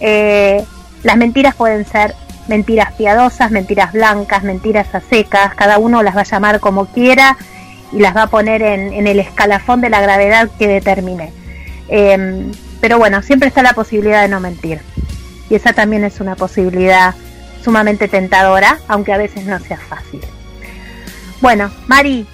[0.00, 0.64] Eh,
[1.02, 2.14] las mentiras pueden ser
[2.48, 7.36] mentiras piadosas, mentiras blancas, mentiras a secas, cada uno las va a llamar como quiera
[7.92, 11.32] y las va a poner en, el escalafón de la gravedad que determine.
[11.88, 12.50] Em,
[12.80, 14.80] pero bueno, siempre está la posibilidad de no mentir.
[15.50, 17.14] Y esa también es una posibilidad
[17.64, 20.20] sumamente tentadora, aunque a veces no sea fácil.
[21.40, 22.26] Bueno, Mari.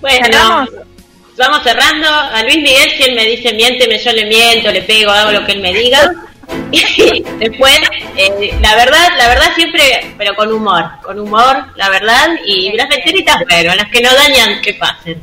[0.00, 0.66] Bueno,
[1.36, 2.08] vamos cerrando.
[2.08, 5.44] A Luis Miguel, si él me dice miénteme, yo le miento, le pego, hago lo
[5.44, 6.12] que él me diga.
[6.70, 7.78] Y después,
[8.16, 12.28] eh, la verdad, la verdad siempre, pero con humor, con humor, la verdad.
[12.44, 15.20] Y las mentiritas, bueno, las que no dañan, que pasen.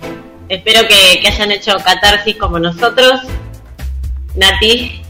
[0.49, 3.21] Espero que, que hayan hecho catarsis como nosotros.
[4.35, 5.01] Nati.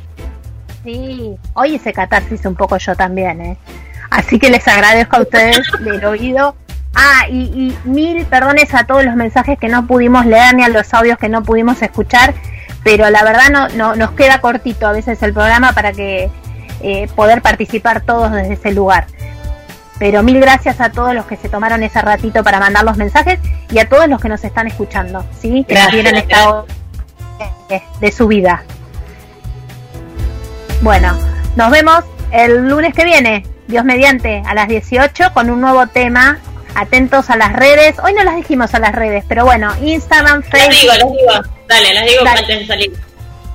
[0.84, 3.58] Sí, hoy hice catarsis un poco yo también, ¿eh?
[4.12, 6.56] Así que les agradezco a ustedes del oído.
[6.94, 10.70] Ah, y, y mil perdones a todos los mensajes que no pudimos leer ni a
[10.70, 12.34] los audios que no pudimos escuchar,
[12.86, 16.30] pero la verdad no, no nos queda cortito a veces el programa para que
[16.82, 19.08] eh, poder participar todos desde ese lugar.
[19.98, 23.40] Pero mil gracias a todos los que se tomaron ese ratito para mandar los mensajes
[23.72, 25.66] y a todos los que nos están escuchando, ¿sí?
[25.68, 26.66] Que nos dieron esta hora
[27.70, 28.64] de, de su vida.
[30.82, 31.18] Bueno,
[31.56, 36.38] nos vemos el lunes que viene, Dios mediante, a las 18 con un nuevo tema.
[36.76, 37.96] Atentos a las redes.
[38.04, 40.70] Hoy no las dijimos a las redes, pero bueno, Instagram, Facebook.
[40.70, 41.55] digo, las digo.
[41.68, 42.92] Dale, las digo antes de salir.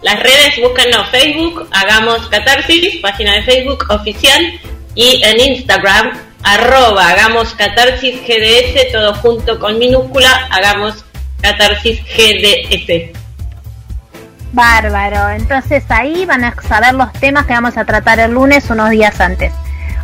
[0.02, 4.42] Las redes, búscanos Facebook, hagamos catarsis, página de Facebook oficial,
[4.94, 11.04] y en Instagram, arroba, hagamos catarsis GDS, todo junto con minúscula, hagamos
[11.40, 13.20] catarsis GDS.
[14.52, 15.30] Bárbaro.
[15.30, 19.20] Entonces ahí van a saber los temas que vamos a tratar el lunes unos días
[19.20, 19.52] antes.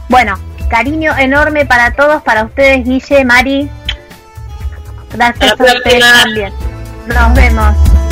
[0.09, 0.39] Bueno,
[0.69, 3.69] cariño enorme para todos, para ustedes, Guille, Mari.
[5.13, 6.53] Gracias a ustedes también.
[7.07, 7.75] Nos vemos.
[7.77, 8.06] GDS.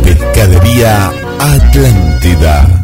[0.05, 2.84] Pescadería Atlántida.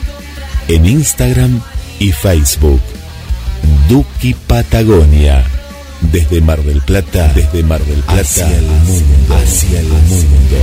[0.67, 1.61] en Instagram
[1.99, 2.81] y Facebook.
[3.89, 5.43] Duki Patagonia.
[6.11, 10.57] Desde Mar del Plata, desde Mar del Plata hacia el mundo, hacia el mundo.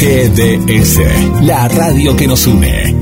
[0.00, 3.01] GDS, la radio que nos une.